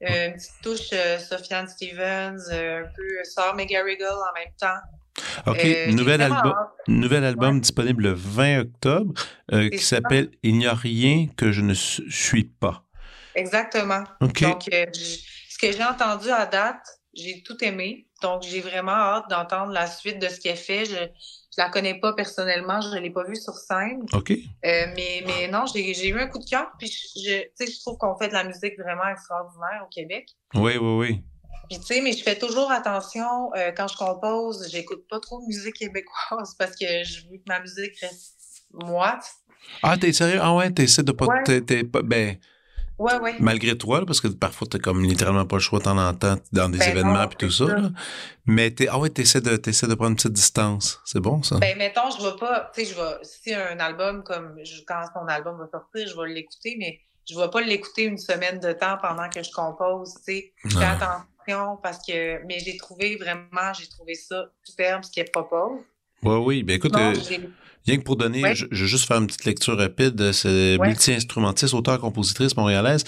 [0.00, 0.90] une petite touche
[1.20, 4.80] Sofiane Stevens, un peu Sœur McGarrigle en même temps.
[5.46, 5.64] OK.
[5.64, 6.54] Euh, nouvel, album,
[6.88, 9.14] nouvel album disponible le 20 octobre
[9.52, 12.84] euh, qui s'appelle Il n'y a rien que je ne suis pas.
[13.34, 14.04] Exactement.
[14.20, 14.42] OK.
[14.42, 18.06] Donc, euh, ce que j'ai entendu à date, j'ai tout aimé.
[18.22, 20.84] Donc, j'ai vraiment hâte d'entendre la suite de ce qu'elle fait.
[20.86, 20.96] Je
[21.58, 24.04] la connais pas personnellement, je l'ai pas vue sur scène.
[24.12, 24.32] OK.
[24.62, 28.28] Mais, mais non, j'ai eu un coup de cœur, puis je, je trouve qu'on fait
[28.28, 30.28] de la musique vraiment extraordinaire au Québec.
[30.54, 31.24] Oui, oui, oui.
[31.68, 35.40] Puis, tu sais, mais je fais toujours attention euh, quand je compose, j'écoute pas trop
[35.40, 39.18] de musique québécoise parce que je veux que ma musique reste moi.
[39.82, 40.38] Ah, t'es sérieux?
[40.40, 41.26] Ah ouais, t'essaies de pas.
[41.44, 42.36] T'es, pas ben,
[42.98, 43.34] ouais, ouais.
[43.40, 46.78] Malgré toi, parce que parfois, t'as comme littéralement pas le choix, t'en entends dans des
[46.78, 47.66] ben événements et tout ça.
[48.46, 51.00] Mais t'es, ah ouais, t'essaies de, t'essaies de prendre une petite distance.
[51.04, 51.58] C'est bon, ça?
[51.58, 54.56] Ben, mettons, je vais pas, tu sais, je vais, si un album comme,
[54.86, 58.60] quand mon album va sortir, je vais l'écouter, mais je vais pas l'écouter une semaine
[58.60, 60.52] de temps pendant que je compose, tu sais.
[60.70, 61.26] Fais attention
[61.82, 65.80] parce que, mais j'ai trouvé vraiment, j'ai trouvé ça superbe ce qu'elle propose.
[66.22, 66.62] Oui, oui.
[66.62, 67.14] Ben écoute, euh,
[67.86, 70.32] rien que pour donner, je, vais juste faire une petite lecture rapide.
[70.32, 73.04] C'est multi-instrumentiste, auteur-compositrice montréalaise.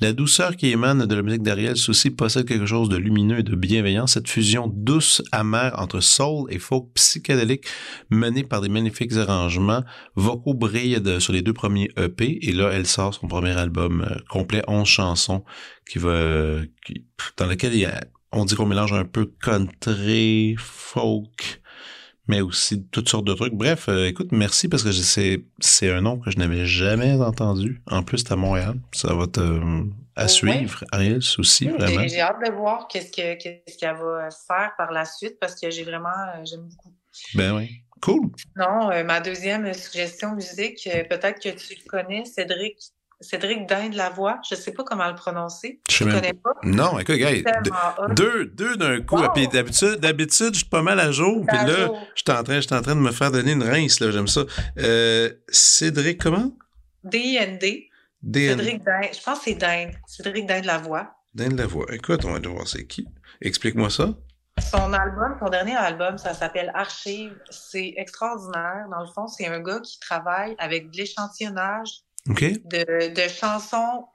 [0.00, 3.42] La douceur qui émane de la musique d'Ariel Souci possède quelque chose de lumineux et
[3.42, 4.06] de bienveillant.
[4.06, 7.64] Cette fusion douce, amère entre soul et folk psychédélique
[8.10, 9.82] menée par des magnifiques arrangements.
[10.14, 14.16] Vocaux brillent sur les deux premiers EP et là, elle sort son premier album euh,
[14.28, 15.44] complet, 11 chansons,
[15.88, 16.60] qui va,
[17.36, 18.00] dans lequel il y a,
[18.30, 21.60] on dit qu'on mélange un peu country, folk,
[22.28, 23.54] mais aussi toutes sortes de trucs.
[23.54, 27.82] Bref, euh, écoute, merci parce que c'est, un nom que je n'avais jamais entendu.
[27.90, 28.76] En plus, c'est à Montréal.
[28.92, 29.40] Ça va te,
[30.14, 32.06] à suivre, Ariel Souci, vraiment.
[32.06, 35.70] J'ai hâte de voir qu'est-ce, que, qu'est-ce qu'elle va faire par la suite parce que
[35.70, 36.94] j'ai vraiment, euh, j'aime beaucoup.
[37.34, 37.82] Ben oui.
[38.00, 38.30] Cool.
[38.54, 42.76] Non, euh, ma deuxième suggestion musique, peut-être que tu le connais, Cédric
[43.20, 45.80] Cédric Dain de la voix, je sais pas comment le prononcer.
[45.90, 46.50] Je ne connais pas.
[46.62, 47.32] Non, écoute, gars,
[48.10, 49.20] deux, deux d'un coup.
[49.34, 51.44] Puis d'habitude, d'habitude, je suis pas mal à jour.
[51.46, 54.12] Puis là, je suis en train, en train de me faire donner une rince, là.
[54.12, 54.42] J'aime ça.
[54.78, 56.52] Euh, Cédric, comment?
[57.04, 57.88] D-I-N-D.
[58.32, 59.00] Cédric Dain.
[59.12, 59.90] Je pense que c'est Dain.
[60.06, 61.14] Cédric Dain de la voix.
[61.34, 61.86] Dain de la voix.
[61.90, 63.06] Écoute, on va devoir c'est qui.
[63.40, 64.14] Explique-moi ça.
[64.60, 67.32] Son album, son dernier album, ça s'appelle Archive.
[67.50, 68.86] C'est extraordinaire.
[68.90, 74.06] Dans le fond, c'est un gars qui travaille avec de l'échantillonnage de, chansons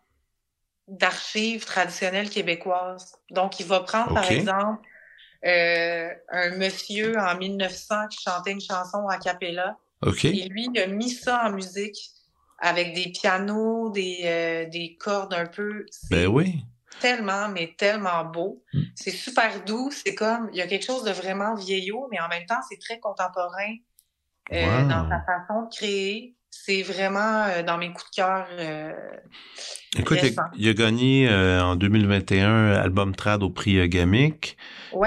[0.88, 3.16] d'archives traditionnelles québécoises.
[3.32, 4.86] Donc, il va prendre, par exemple,
[5.46, 9.78] euh, un monsieur en 1900 qui chantait une chanson a cappella.
[10.24, 11.98] Et lui, il a mis ça en musique
[12.60, 15.86] avec des pianos, des, euh, des cordes un peu.
[16.10, 16.64] Ben oui.
[17.00, 18.64] Tellement, mais tellement beau.
[18.74, 18.84] Hmm.
[18.96, 19.90] C'est super doux.
[19.92, 22.80] C'est comme, il y a quelque chose de vraiment vieillot, mais en même temps, c'est
[22.80, 23.76] très contemporain
[24.52, 28.48] euh, dans sa façon de créer c'est vraiment euh, dans mes coups de cœur.
[28.58, 28.92] Euh,
[29.98, 30.20] Écoute,
[30.58, 34.58] il a, gagné euh, en 2021 album trad au prix Gamic.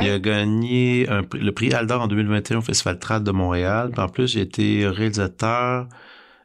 [0.01, 3.93] Il a gagné le prix Aldor en 2021 au Festival trad de Montréal.
[3.97, 5.89] en plus, il a été réalisateur,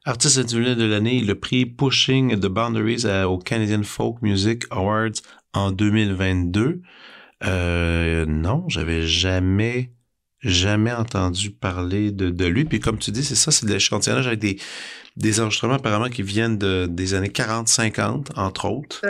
[0.05, 5.19] artiste individuel de l'année, le prix Pushing the Boundaries au Canadian Folk Music Awards
[5.53, 6.81] en 2022.
[7.43, 9.91] non, j'avais jamais
[10.41, 12.65] jamais entendu parler de, de lui.
[12.65, 14.57] Puis comme tu dis, c'est ça, c'est de l'échantillonnage avec des,
[15.15, 19.01] des enregistrements apparemment qui viennent de, des années 40-50, entre autres.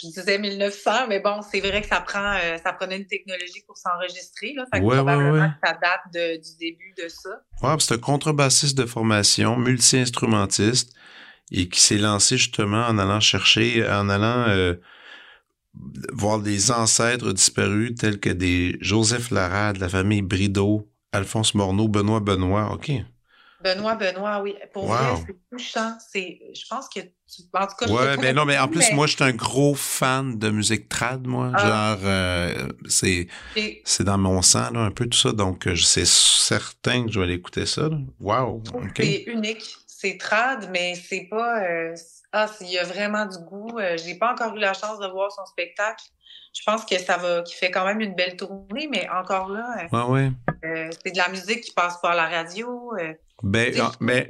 [0.00, 3.62] Je disais 1900, mais bon, c'est vrai que ça prend euh, ça prenait une technologie
[3.66, 4.54] pour s'enregistrer.
[4.54, 7.42] Là, fait que probablement que ça date de, du début de ça.
[7.62, 10.94] Ouais, c'est un contrebassiste de formation, multi-instrumentiste,
[11.50, 14.48] et qui s'est lancé justement en allant chercher, en allant...
[14.48, 14.74] Euh,
[16.12, 22.20] voir des ancêtres disparus tels que des Joseph Larade, la famille Brideau, Alphonse Morneau, Benoît
[22.20, 22.72] Benoît.
[22.72, 22.90] OK.
[23.62, 24.54] Benoît Benoît, oui.
[24.72, 24.90] Pour wow.
[24.90, 25.96] vrai, c'est touchant.
[26.12, 29.06] C'est, je pense que tu, en tout cas, ouais, mais non, mais en plus, moi,
[29.06, 31.50] je suis un gros fan de musique trad, moi.
[31.54, 31.66] Ah.
[31.66, 33.26] Genre, euh, c'est,
[33.84, 35.32] c'est dans mon sang, là, un peu tout ça.
[35.32, 37.88] Donc, c'est certain que je vais aller écouter ça.
[37.88, 37.98] Là.
[38.20, 38.62] Wow.
[38.96, 39.64] C'est unique.
[39.86, 41.94] C'est trad, mais c'est pas, euh,
[42.32, 43.78] ah, il y a vraiment du goût.
[43.78, 46.04] Euh, j'ai pas encore eu la chance de voir son spectacle.
[46.54, 49.86] Je pense que ça va, qu'il fait quand même une belle tournée, mais encore là,
[49.92, 50.30] euh,
[50.64, 52.92] euh, c'est de la musique qui passe par la radio.
[53.44, 54.26] Ben, ah, mais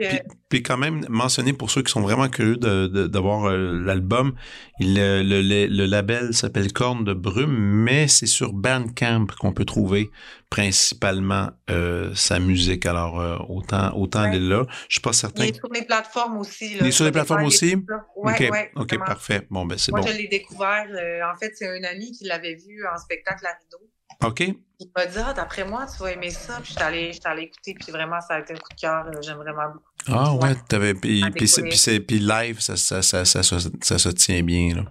[0.50, 4.34] puis, quand même mentionner pour ceux qui sont vraiment curieux de, d'avoir euh, l'album,
[4.80, 10.11] le, le, le, label s'appelle Corne de Brume, mais c'est sur Bandcamp qu'on peut trouver
[10.50, 12.84] principalement euh, sa musique.
[12.84, 14.66] Alors euh, autant autant elle est là.
[14.88, 15.44] Je suis pas certain.
[15.44, 16.74] Il est sur les plateformes aussi.
[16.74, 17.76] Là, il est sur les plateformes aussi?
[18.16, 19.46] Oui, ok, ok, parfait.
[19.48, 20.02] Bon ben c'est bon.
[20.02, 20.84] Moi je l'ai découvert.
[20.84, 23.88] en fait, c'est un ami qui l'avait vu en spectacle à Rideau.
[24.24, 24.40] OK.
[24.80, 26.60] Il m'a dit, ah, d'après moi, tu vas aimer ça.
[26.62, 29.06] Puis je suis allée écouter, puis vraiment, ça a été un coup de cœur.
[29.06, 29.92] Euh, j'aime vraiment beaucoup.
[30.06, 30.94] Ah ouais, t'avais.
[30.94, 34.82] Puis, puis, live, ça, ça, ça, ça, ça, se tient bien, là.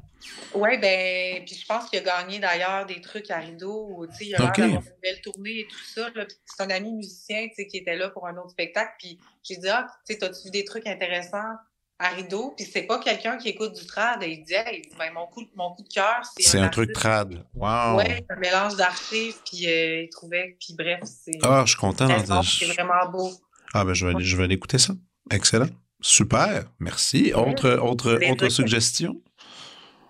[0.53, 4.05] Oui, ben, puis je pense qu'il a gagné d'ailleurs des trucs à rideau.
[4.11, 4.63] Tu sais, il a okay.
[4.63, 6.09] une belle tournée et tout ça.
[6.45, 8.93] C'est un ami musicien, tu sais, qui était là pour un autre spectacle.
[8.97, 11.53] Puis j'ai dit, ah, tu sais, t'as-tu vu des trucs intéressants?
[11.99, 14.21] À rideau, puis c'est pas quelqu'un qui écoute du trad.
[14.23, 16.43] Et il dit, hey, ben, mon, coup, mon coup de cœur, c'est.
[16.43, 17.43] C'est un, truc trad.
[17.55, 17.97] Wow.
[17.97, 21.39] Ouais, un mélange d'archives, puis euh, il trouvait, puis bref, c'est.
[21.43, 22.07] Ah, je suis content.
[22.43, 23.31] C'est vraiment beau.
[23.73, 24.93] Ah ben je vais, je vais aller écouter ça.
[25.29, 25.67] Excellent.
[25.99, 26.65] Super.
[26.79, 27.33] Merci.
[27.33, 29.21] Autre, autre, autre suggestion?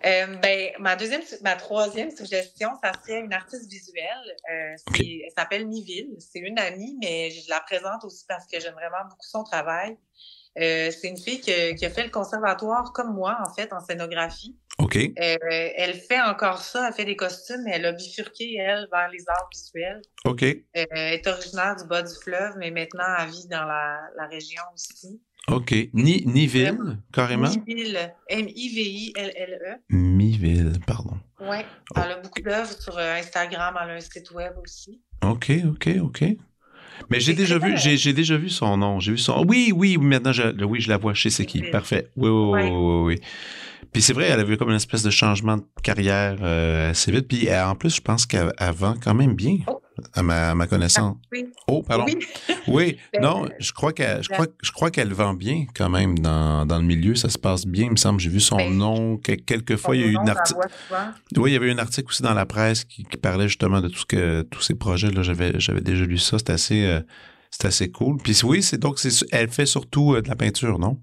[0.05, 4.35] Euh, ben, ma deuxième, ma troisième suggestion, ça serait une artiste visuelle.
[4.51, 6.15] Euh, Elle s'appelle Niville.
[6.19, 9.97] C'est une amie, mais je la présente aussi parce que j'aime vraiment beaucoup son travail.
[10.59, 13.79] Euh, c'est une fille qui, qui, a fait le conservatoire comme moi, en fait, en
[13.79, 14.57] scénographie.
[14.79, 14.95] OK.
[14.95, 19.09] Euh, elle fait encore ça, elle fait des costumes, mais elle a bifurqué, elle, vers
[19.09, 20.01] les arts visuels.
[20.25, 20.43] OK.
[20.43, 24.27] Euh, elle est originaire du bas du fleuve, mais maintenant, elle vit dans la, la
[24.27, 25.21] région aussi.
[25.49, 25.73] OK.
[25.93, 27.49] Ni, Niville, carrément?
[27.49, 29.75] Niville, M-I-V-I-L-L-E.
[29.89, 31.17] Miville, pardon.
[31.39, 31.57] Oui,
[31.95, 35.01] elle a beaucoup d'œuvres sur Instagram, elle a un site web aussi.
[35.23, 36.23] OK, OK, OK.
[37.09, 38.99] Mais j'ai déjà vu, j'ai, j'ai déjà vu son nom.
[38.99, 39.43] J'ai vu son.
[39.47, 41.57] Oui, oui, maintenant je, oui, je la vois chez C'est qui.
[41.59, 41.71] Niville.
[41.71, 42.09] Parfait.
[42.15, 43.19] Oui, oui, oui, oui, oui.
[43.93, 47.27] Puis c'est vrai, elle avait comme une espèce de changement de carrière euh, assez vite.
[47.27, 49.81] Puis euh, en plus, je pense qu'elle elle vend quand même bien, Oh.
[50.13, 51.15] À ma, à ma connaissance.
[51.31, 51.45] Oui.
[51.67, 52.05] Oh, pardon.
[52.07, 52.17] Oui.
[52.67, 56.65] Oui, non, je crois qu'elle, je crois, je crois qu'elle vend bien quand même dans,
[56.65, 57.15] dans le milieu.
[57.15, 58.19] Ça se passe bien, il me semble.
[58.19, 59.17] J'ai vu son Ben, nom.
[59.17, 60.59] que- quelques fois, il y a eu une article.
[61.37, 63.87] Oui, il y avait un article aussi dans la presse qui, qui parlait justement de
[63.87, 65.23] tout ce que tous ces projets là.
[65.23, 66.37] J'avais j'avais déjà lu ça.
[66.37, 66.99] C'était assez euh,
[67.51, 68.17] c'était assez cool.
[68.17, 70.99] Puis oui, c'est donc c'est elle fait surtout euh, de la peinture, non?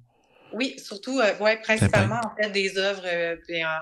[0.55, 3.79] Oui, surtout, euh, ouais, principalement, en fait, des œuvres euh, puis en, en.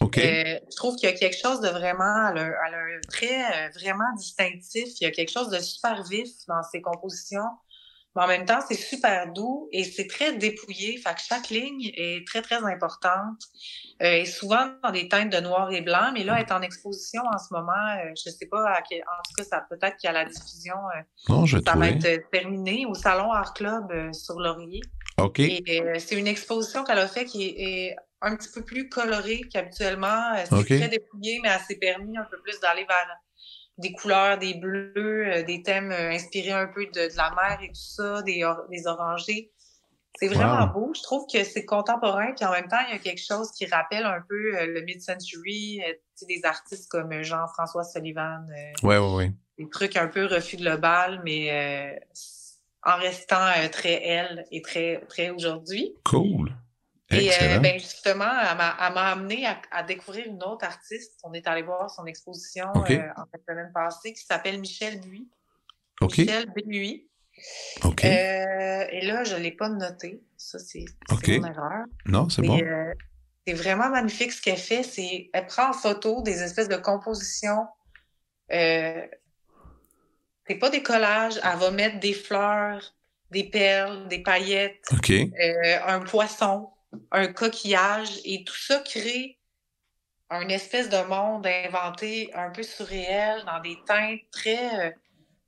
[0.00, 0.18] Ok.
[0.18, 3.00] Euh, je trouve qu'il y a quelque chose de vraiment, elle a, elle a un
[3.08, 4.88] trait vraiment distinctif.
[5.00, 7.44] Il y a quelque chose de super vif dans ses compositions.
[8.16, 10.98] Mais en même temps, c'est super doux et c'est très dépouillé.
[10.98, 13.38] Fait que chaque ligne est très, très importante.
[14.00, 16.10] Et souvent dans des teintes de noir et blanc.
[16.12, 17.72] Mais là, elle est en exposition en ce moment.
[18.16, 20.74] Je sais pas, à quel- en tout cas, ça peut-être qu'il y a la diffusion.
[21.28, 24.80] non, je ça va être terminé au Salon Art Club sur Laurier.
[25.24, 25.40] Ok.
[25.40, 27.60] Euh, c'est une exposition qu'elle a fait qui est,
[27.90, 30.34] est un petit peu plus colorée qu'habituellement.
[30.36, 33.08] Euh, C'est très dépouillé, mais elle s'est permis un peu plus d'aller vers
[33.78, 34.92] des couleurs, des bleus,
[35.26, 38.66] euh, des thèmes inspirés un peu de, de la mer et tout ça, des, or-
[38.70, 39.50] des orangés.
[40.18, 40.72] C'est vraiment Wow.
[40.88, 40.92] beau.
[40.94, 43.64] Je trouve que c'est contemporain, puis en même temps, il y a quelque chose qui
[43.64, 45.92] rappelle un peu euh, le mid-century, euh,
[46.28, 49.32] des artistes comme Jean-François Sullivan, euh, Ouais, ouais, ouais.
[49.58, 51.98] des trucs un peu refus global, mais
[52.84, 55.94] en restant euh, très elle et très, très aujourd'hui.
[56.04, 56.52] Cool.
[57.10, 58.70] Et euh, ben justement, elle m'a,
[59.10, 61.20] amené à, à découvrir une autre artiste.
[61.24, 62.80] On est allé voir son exposition euh,
[63.16, 65.28] en fin de semaine passée qui s'appelle Michel Buis.
[66.00, 66.18] ok.
[66.18, 67.08] Michel Buis.
[67.84, 68.04] Ok.
[68.04, 70.22] Euh, et là, je ne l'ai pas noté.
[70.36, 71.84] Ça, c'est, mon erreur.
[72.06, 72.58] non, c'est bon.
[73.46, 74.82] c'est vraiment magnifique ce qu'elle fait.
[75.32, 77.66] Elle prend en photo des espèces de compositions.
[78.52, 79.06] Euh,
[80.52, 81.40] c'est pas des collages.
[81.42, 82.94] Elle va mettre des fleurs,
[83.30, 85.10] des perles, des paillettes, Ok.
[85.10, 86.68] euh, un poisson,
[87.10, 89.38] un coquillage, et tout ça crée
[90.30, 94.90] une espèce de monde inventé un peu surréel, dans des teintes très euh,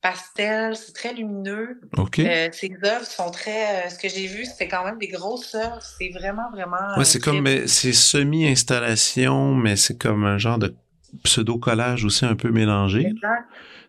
[0.02, 1.80] pastel, c'est très lumineux.
[1.96, 2.18] Ok.
[2.18, 3.86] Euh, ces œuvres sont très.
[3.86, 5.80] euh, ce que j'ai vu, c'était quand même des grosses œuvres.
[5.80, 6.98] C'est vraiment, vraiment.
[6.98, 10.74] Ouais, c'est comme, c'est semi-installation, mais c'est comme un genre de
[11.22, 13.00] pseudo-collage aussi un peu mélangé.
[13.06, 13.44] Exact.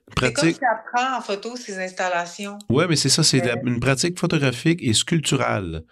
[0.07, 0.57] C'est comme Pratique.
[0.61, 2.59] elle prend en photo ces installations.
[2.69, 5.83] Ouais, mais c'est ça, c'est la- une pratique photographique et sculpturale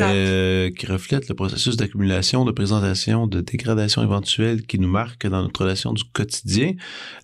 [0.00, 5.42] euh, qui reflète le processus d'accumulation, de présentation, de dégradation éventuelle qui nous marque dans
[5.42, 6.72] notre relation du quotidien.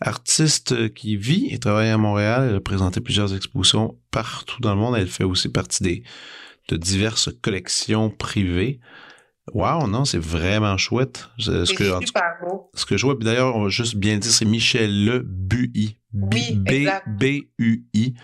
[0.03, 4.75] Artiste euh, qui vit et travaille à Montréal, elle a présenté plusieurs expositions partout dans
[4.75, 4.97] le monde.
[4.97, 6.03] Elle fait aussi partie des
[6.69, 8.81] de diverses collections privées.
[9.53, 11.29] Wow, non, c'est vraiment chouette.
[11.39, 12.71] Ce c'est que, super beau.
[12.75, 15.99] ce que je vois, puis d'ailleurs, on va juste bien dire, c'est Michel Le Bui.
[16.15, 17.09] Oui, exact.
[17.09, 18.15] B-U-I.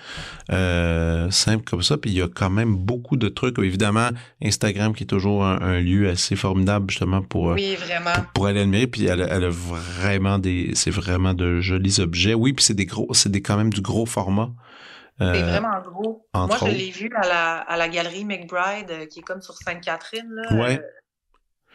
[0.53, 1.97] Euh, simple comme ça.
[1.99, 3.59] Puis il y a quand même beaucoup de trucs.
[3.59, 4.09] Évidemment,
[4.43, 8.13] Instagram qui est toujours un, un lieu assez formidable justement pour, euh, Oui, vraiment.
[8.15, 8.87] pour, pour aller admirer.
[8.87, 10.71] Puis elle, a- elle a vraiment des.
[10.75, 12.35] C'est vraiment de jolis objets.
[12.35, 13.09] Oui, puis c'est des gros.
[13.13, 14.51] C'est des, quand même du gros format.
[15.21, 16.27] Euh, C'est vraiment gros.
[16.35, 19.55] Moi, je l'ai vu à la, à la galerie McBride, euh, qui est comme sur
[19.55, 20.31] Sainte-Catherine.
[20.31, 20.55] Là.
[20.57, 20.79] Ouais.
[20.79, 20.83] Euh,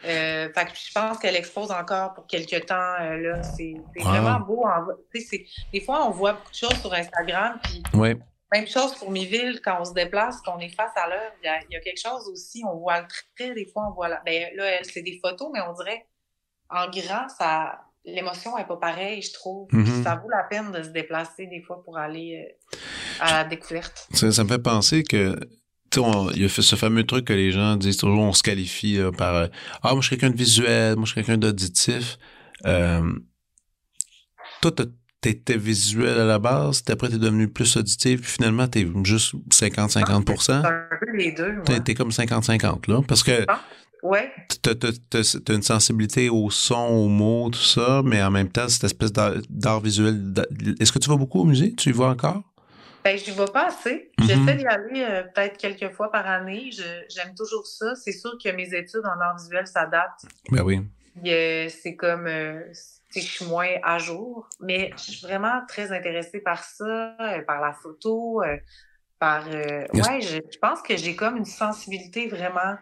[0.06, 2.94] euh, fait que je pense qu'elle expose encore pour quelques temps.
[3.00, 3.42] euh, là.
[3.42, 4.04] C'est Wow.
[4.04, 4.64] vraiment beau.
[4.66, 4.86] En,
[5.72, 7.58] des fois, on voit beaucoup de choses sur Instagram.
[7.64, 7.82] Puis
[8.52, 11.48] même chose pour Miville, quand on se déplace, qu'on est face à l'œuvre, il y,
[11.48, 12.62] a- il y a quelque chose aussi.
[12.64, 14.20] On voit le trait, des fois, on voit la...
[14.24, 16.06] ben, là, c'est des photos, mais on dirait
[16.70, 19.66] en grand, ça l'émotion est pas pareille, je trouve.
[19.72, 20.04] Mhm.
[20.04, 22.76] Ça vaut la peine de se déplacer des fois pour aller euh,
[23.18, 24.06] à la découverte.
[24.14, 25.34] Ça, ça me fait penser que
[26.00, 28.42] on- il y a fait ce fameux truc que les gens disent toujours, on se
[28.42, 29.46] qualifie là, par euh,
[29.82, 32.18] ah moi je suis quelqu'un de visuel, moi je suis quelqu'un d'auditif.
[32.66, 33.12] Euh,
[34.60, 34.72] toi
[35.20, 39.34] t'étais visuel à la base, puis après t'es devenu plus auditif, puis finalement t'es juste
[39.50, 40.40] 50-50%.
[40.44, 41.54] C'est un peu les deux.
[41.84, 43.44] T'es comme 50-50 là, parce que
[44.02, 44.30] Ouais,
[44.62, 48.50] t'as t'as- t'as- t'as une sensibilité au son, aux mots, tout ça, mais en même
[48.50, 50.32] temps cette espèce d'art visuel.
[50.78, 51.74] Est-ce que tu vas beaucoup au musée?
[51.74, 52.42] Tu y vas encore?
[53.06, 54.10] Ben, je n'y vais pas assez.
[54.18, 54.26] Mhm.
[54.26, 56.70] J'essaie d'y aller euh, peut-être quelques fois par année.
[57.08, 57.94] J'aime toujours ça.
[57.94, 60.24] C'est sûr que mes études en art visuel s'adaptent.
[60.50, 60.84] Ben oui.
[61.24, 62.64] Euh, C'est comme, euh,
[63.14, 67.60] je suis moins à jour, mais je suis vraiment très intéressée par ça, euh, par
[67.60, 68.56] la photo, euh,
[69.20, 69.46] par...
[69.46, 72.74] ouais, je, je pense que j'ai comme une sensibilité vraiment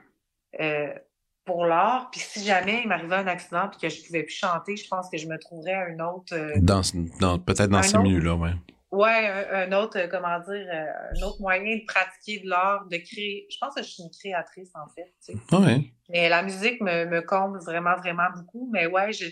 [1.44, 2.08] pour l'art.
[2.10, 5.10] Puis si jamais il m'arrivait un accident puis que je pouvais plus chanter, je pense
[5.10, 6.34] que je me trouverais un autre...
[6.60, 6.80] Dans,
[7.20, 8.52] dans, peut-être dans ces milieux-là, ouais.
[8.95, 10.86] Ouais, un, un autre, euh, comment dire, euh,
[11.16, 13.47] un autre moyen de pratiquer de l'art, de créer.
[13.51, 15.12] Je pense que je suis une créatrice, en fait.
[15.24, 15.57] tu sais.
[15.57, 15.84] Ouais.
[16.09, 18.68] Mais la musique me, me comble vraiment, vraiment beaucoup.
[18.72, 19.26] Mais ouais, je,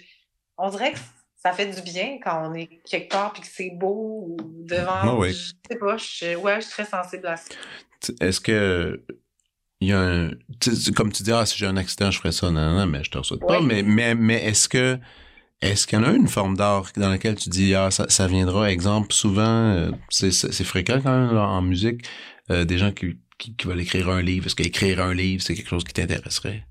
[0.58, 0.98] on dirait que
[1.36, 5.00] ça fait du bien quand on est quelque part puis que c'est beau ou devant.
[5.02, 5.32] Ah oui.
[5.32, 7.52] Je sais pas, je, ouais, je suis très sensible à ça.
[8.20, 9.02] Est-ce que
[9.80, 10.30] il y a un
[10.94, 13.02] comme tu dis ah si j'ai un accident je ferais ça non non, non mais
[13.02, 13.66] je te souhaite pas Oui.
[13.66, 14.96] mais mais mais est-ce que
[15.62, 18.26] est-ce qu'il y en a une forme d'art dans laquelle tu dis ah ça, ça
[18.26, 18.70] viendra?
[18.70, 22.06] Exemple souvent euh, c'est fréquent quand même là, en musique
[22.50, 25.54] euh, des gens qui, qui qui veulent écrire un livre est-ce qu'écrire un livre c'est
[25.54, 26.64] quelque chose qui t'intéresserait?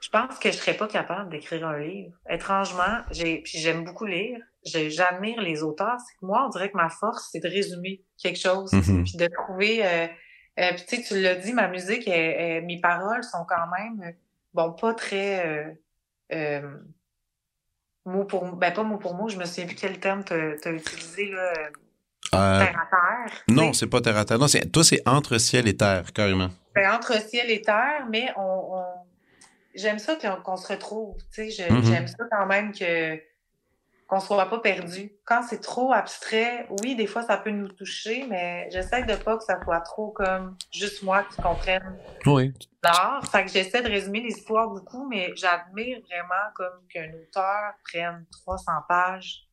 [0.00, 2.12] Je pense que je serais pas capable d'écrire un livre.
[2.30, 4.38] Étrangement, j'ai, puis j'aime beaucoup lire.
[4.64, 5.96] J'admire les auteurs.
[5.98, 9.02] C'est que moi, on dirait que ma force, c'est de résumer quelque chose, Mhm.
[9.02, 9.84] puis de trouver.
[9.84, 10.06] Euh,
[10.60, 13.66] euh, puis tu sais, tu l'as dit, ma musique, elle- elle- mes paroles sont quand
[13.76, 14.12] même,
[14.54, 15.76] bon, pas très
[18.06, 19.28] mot pour ben pas mot pour mot.
[19.28, 21.52] Je me souviens plus quel terme t'as as utilisé là.
[22.34, 22.86] euh, terre à
[23.26, 23.42] terre.
[23.48, 26.12] tu non c'est pas terre à terre non c'est toi c'est entre ciel et terre
[26.12, 29.06] carrément Ben, entre ciel et terre, mais on, on-
[29.74, 31.16] j'aime ça qu'on se retrouve.
[31.32, 31.82] Tu sais, je- Mhm.
[31.84, 33.18] j'aime ça quand même que
[34.06, 35.12] qu'on soit pas perdu.
[35.24, 39.36] Quand c'est trop abstrait, oui, des fois ça peut nous toucher, mais j'essaie de pas
[39.36, 43.26] que ça soit trop comme juste moi qui comprenne oui l'art.
[43.30, 48.24] Fait que j'essaie de résumer les histoires beaucoup, mais j'admire vraiment comme qu'un auteur prenne
[48.30, 49.48] 300 pages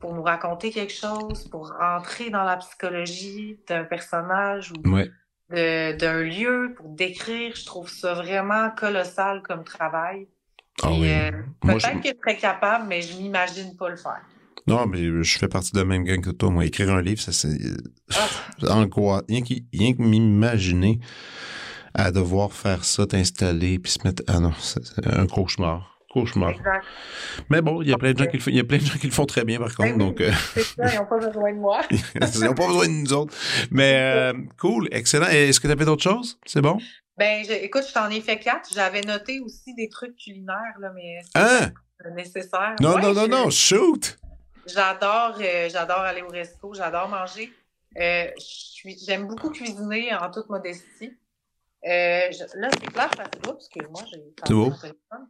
[0.00, 5.10] pour nous raconter quelque chose, pour rentrer dans la psychologie d'un personnage ou ouais
[5.52, 7.54] d'un lieu pour décrire.
[7.54, 10.28] Je trouve ça vraiment colossal comme travail.
[10.82, 11.30] Ah oui euh,
[11.64, 14.20] Moi, je- Peut-être que je serais capable, mais je m'imagine pas le faire.
[14.66, 16.50] Non, mais je fais partie de la même gang que toi.
[16.50, 17.56] Moi, écrire un livre, ça, c'est.
[18.14, 18.28] Ah.
[18.78, 19.22] En quoi?
[19.28, 21.00] Rien, qu'y- rien que m'imaginer
[21.94, 24.22] à devoir faire ça, t'installer, puis se mettre.
[24.28, 25.98] Ah non, c'est un cauchemar.
[26.12, 26.50] Cauchemar.
[26.50, 26.84] Exact.
[27.48, 28.78] Mais bon, il y a plein de gens qui le font, il y a plein
[28.78, 29.88] de gens qui le font très bien, par contre.
[29.88, 29.98] Ben oui.
[29.98, 30.30] Donc, euh,
[30.76, 31.80] ça, ils n'ont pas besoin de moi.
[31.90, 33.34] ils n'ont pas besoin de nous autres.
[33.70, 35.26] Mais euh, cool, excellent.
[35.26, 36.38] Est-ce que tu avais d'autres choses?
[36.44, 36.78] C'est bon?
[37.16, 38.70] Ben, je- écoute, je t'en ai fait quatre.
[38.72, 41.72] J'avais noté aussi des trucs culinaires, là, mais c'est Hein?
[42.14, 42.76] nécessaire.
[42.80, 44.18] Non, Ouais, non, non, je- non, shoot!
[44.66, 47.52] J'adore, euh, j'adore aller au resto, j'adore manger.
[47.98, 48.26] Euh,
[49.06, 51.16] J'aime beaucoup cuisiner en toute modestie.
[51.84, 54.22] Euh, je- là, c'est plate parce que, excuse-moi, j'ai
[54.80, 55.28] téléphone.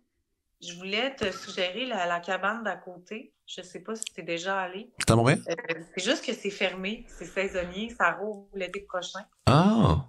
[0.63, 3.35] Je voulais te suggérer la, la cabane d'à côté.
[3.47, 4.91] Je sais pas si tu es déjà allé.
[4.99, 5.41] C'est à Montréal?
[5.51, 5.55] Euh,
[5.97, 9.25] c'est juste que c'est fermé, c'est saisonnier, ça rouvre l'été prochain.
[9.47, 10.07] Ah!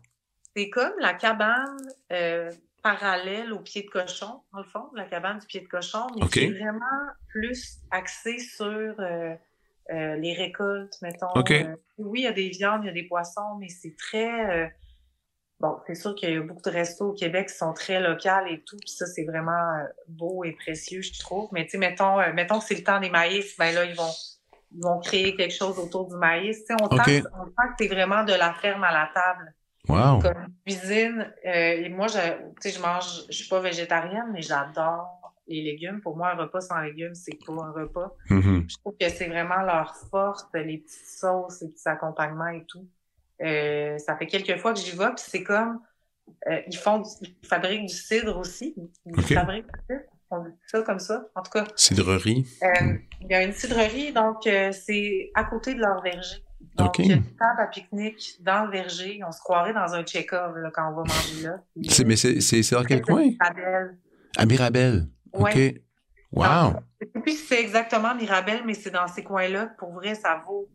[0.55, 1.77] C'est comme la cabane
[2.11, 2.51] euh,
[2.83, 6.23] parallèle au pied de cochon, dans le fond, la cabane du pied de cochon, mais
[6.23, 6.31] OK.
[6.31, 6.85] qui est vraiment
[7.29, 9.33] plus axée sur euh,
[9.91, 11.31] euh, les récoltes, mettons.
[11.35, 11.51] OK.
[11.51, 14.65] Euh, oui, il y a des viandes, il y a des poissons, mais c'est très...
[14.65, 14.67] euh,
[15.59, 18.45] bon, c'est sûr qu'il y a beaucoup de restos au Québec qui sont très locaux
[18.49, 21.49] et tout, puis ça, c'est vraiment euh, beau et précieux, je trouve.
[21.53, 23.95] Mais tu sais, mettons, euh, mettons que c'est le temps des maïs, ben là, ils
[23.95, 24.11] vont
[24.75, 26.57] ils vont créer quelque chose autour du maïs.
[26.61, 27.05] Tu sais, on, OK.
[27.05, 29.53] sent, on sent que c'est vraiment de la ferme à la table
[29.89, 30.19] Wow!
[30.21, 31.33] comme cuisine.
[31.45, 31.49] Euh,
[31.83, 32.17] et moi, je,
[32.61, 35.99] tu sais, je mange, je suis pas végétarienne, mais j'adore les légumes.
[36.01, 38.15] Pour moi, un repas sans légumes, c'est pas un repas.
[38.29, 38.65] Mhm.
[38.69, 42.87] Je trouve que c'est vraiment leur force, les petites sauces, les petits accompagnements et tout.
[43.41, 45.81] Euh, ça fait quelques fois que j'y vais, puis c'est comme
[46.47, 48.73] euh, ils font, du- ils fabriquent du cidre aussi.
[49.05, 50.05] Ils fabriquent du cidre.
[50.31, 51.25] On dit ça comme ça.
[51.35, 52.47] En tout cas, Cidrerie.
[52.63, 54.37] euh, il y a une cidrerie, donc
[54.71, 56.42] c'est à côté de leur verger.
[56.75, 56.99] Donc, OK.
[56.99, 59.21] il y a une table à pique-nique dans le verger.
[59.27, 61.57] On se croirait dans un check-off là, quand on va manger là.
[61.89, 63.21] C'est, mais c'est, dans quel coin?
[63.29, 63.97] Mirabelle.
[64.37, 65.07] À Mirabel.
[65.33, 65.51] Ouais.
[65.75, 65.81] OK.
[66.31, 66.73] Wow!
[66.99, 69.67] Je sais plus si c'est exactement Mirabelle, mais c'est dans ces coins-là.
[69.77, 70.67] Pour vrai, ça vaut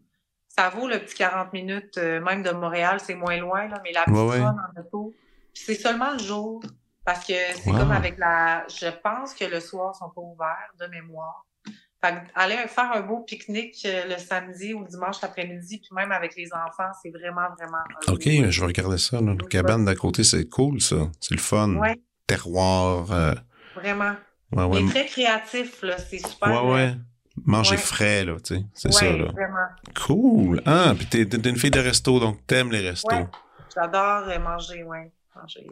[0.48, 3.92] ça vaut le petit 40 minutes, euh, même de Montréal, c'est moins loin, là, mais
[3.92, 4.40] la petite Ouais, ouais.
[4.40, 5.14] en auto.
[5.54, 6.60] C'est seulement le jour,
[7.04, 7.78] parce que c'est Wow.
[7.78, 8.64] comme avec la...
[8.68, 11.46] Je pense que le soir, ils sont pas ouverts, de mémoire.
[12.00, 15.88] Fait que aller faire un beau pique-nique euh, le samedi ou le dimanche après-midi, puis
[15.92, 17.82] même avec les enfants, c'est vraiment, vraiment...
[18.06, 19.20] OK, je vais regarder ça.
[19.20, 19.34] Là.
[19.38, 20.96] La cabane d'à côté, c'est cool, ça.
[21.20, 21.74] C'est le fun.
[21.74, 23.10] Ouais, Terroir.
[23.10, 23.34] euh,
[23.74, 24.14] vraiment.
[24.52, 24.80] ouais, ouais.
[24.82, 26.64] Il est très créatif, là, c'est super.
[26.64, 26.94] Ouais, ouais.
[27.44, 28.62] Manger frais, là, tu sais.
[28.74, 29.26] C'est ça, là.
[29.32, 29.66] vraiment.
[30.06, 30.62] Cool.
[30.66, 33.28] Ah, puis t'es, t'es une fille de resto, donc t'aimes les restos.
[33.74, 35.10] J'adore euh, manger, ouais.
[35.34, 35.66] Manger.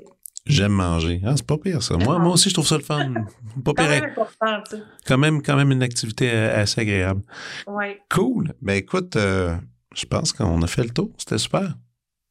[0.46, 1.20] J'aime manger.
[1.24, 1.96] Ah, c'est pas pire, ça.
[1.96, 3.12] Moi, moi aussi, je trouve ça le fun.
[3.64, 3.88] Pas Quand pire.
[3.88, 4.82] même important, tu sais.
[5.06, 7.22] Quand même, quand même une activité euh, assez agréable.
[7.66, 8.00] Ouais.
[8.10, 8.52] Cool.
[8.62, 9.56] Ben écoute, euh,
[9.94, 11.10] je pense qu'on a fait le tour.
[11.18, 11.74] C'était super.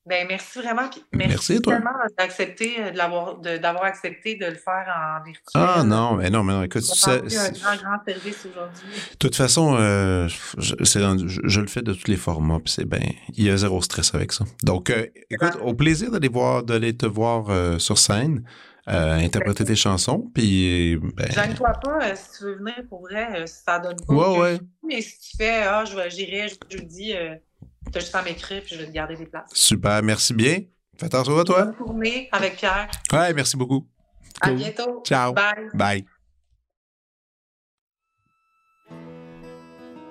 [0.07, 0.87] Ben, merci vraiment.
[1.13, 1.79] Merci, toi.
[2.15, 5.41] d'accepter, euh, d'avoir accepté de le faire en virtuel.
[5.55, 8.87] Ah non, mais non, mais non, écoute, c'est un grand, grand service aujourd'hui.
[9.11, 10.27] De toute façon, euh,
[10.59, 13.81] je, je, le fais de tous les formats, puis c'est bien, il y a zéro
[13.81, 14.45] stress avec ça.
[14.61, 18.43] Donc, euh, écoute, au plaisir d'aller voir, d'aller te voir sur scène.
[18.85, 20.97] interpréter tes chansons, puis...
[21.15, 21.31] Ben...
[21.31, 24.13] Gêne-toi pas, si tu veux venir, pour vrai, ça donne pas...
[24.13, 24.59] Ouais, ouais.
[24.87, 27.15] Mais si tu fais, ah, j'irai jeudi,
[27.91, 29.49] tu as juste à m'écrire puis je vais te garder des places.
[29.53, 30.59] Super, merci bien.
[30.97, 31.65] Fais attention à toi.
[31.65, 32.89] Bonne journée avec Pierre.
[33.11, 33.87] Ouais, merci beaucoup.
[34.41, 35.01] À bientôt.
[35.05, 35.33] Ciao.
[35.33, 35.69] Bye.
[35.73, 36.05] Bye.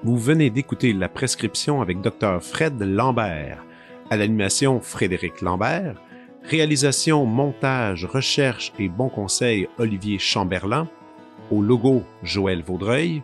[0.02, 2.42] Vous venez d'écouter la prescription avec Dr.
[2.42, 3.64] Fred Lambert.
[4.10, 5.98] À l'animation, Frédéric Lambert.
[6.42, 10.88] Réalisation, montage, recherche et bon conseil, Olivier Chamberlain.
[11.50, 13.22] Au logo, Joël Vaudreuil.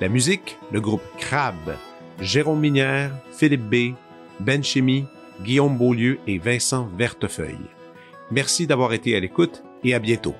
[0.00, 1.54] La musique, le groupe Crab.
[2.20, 3.94] Jérôme Minière, Philippe B.,
[4.40, 4.62] Ben
[5.42, 7.58] Guillaume Beaulieu et Vincent Vertefeuille.
[8.30, 10.34] Merci d'avoir été à l'écoute et à bientôt.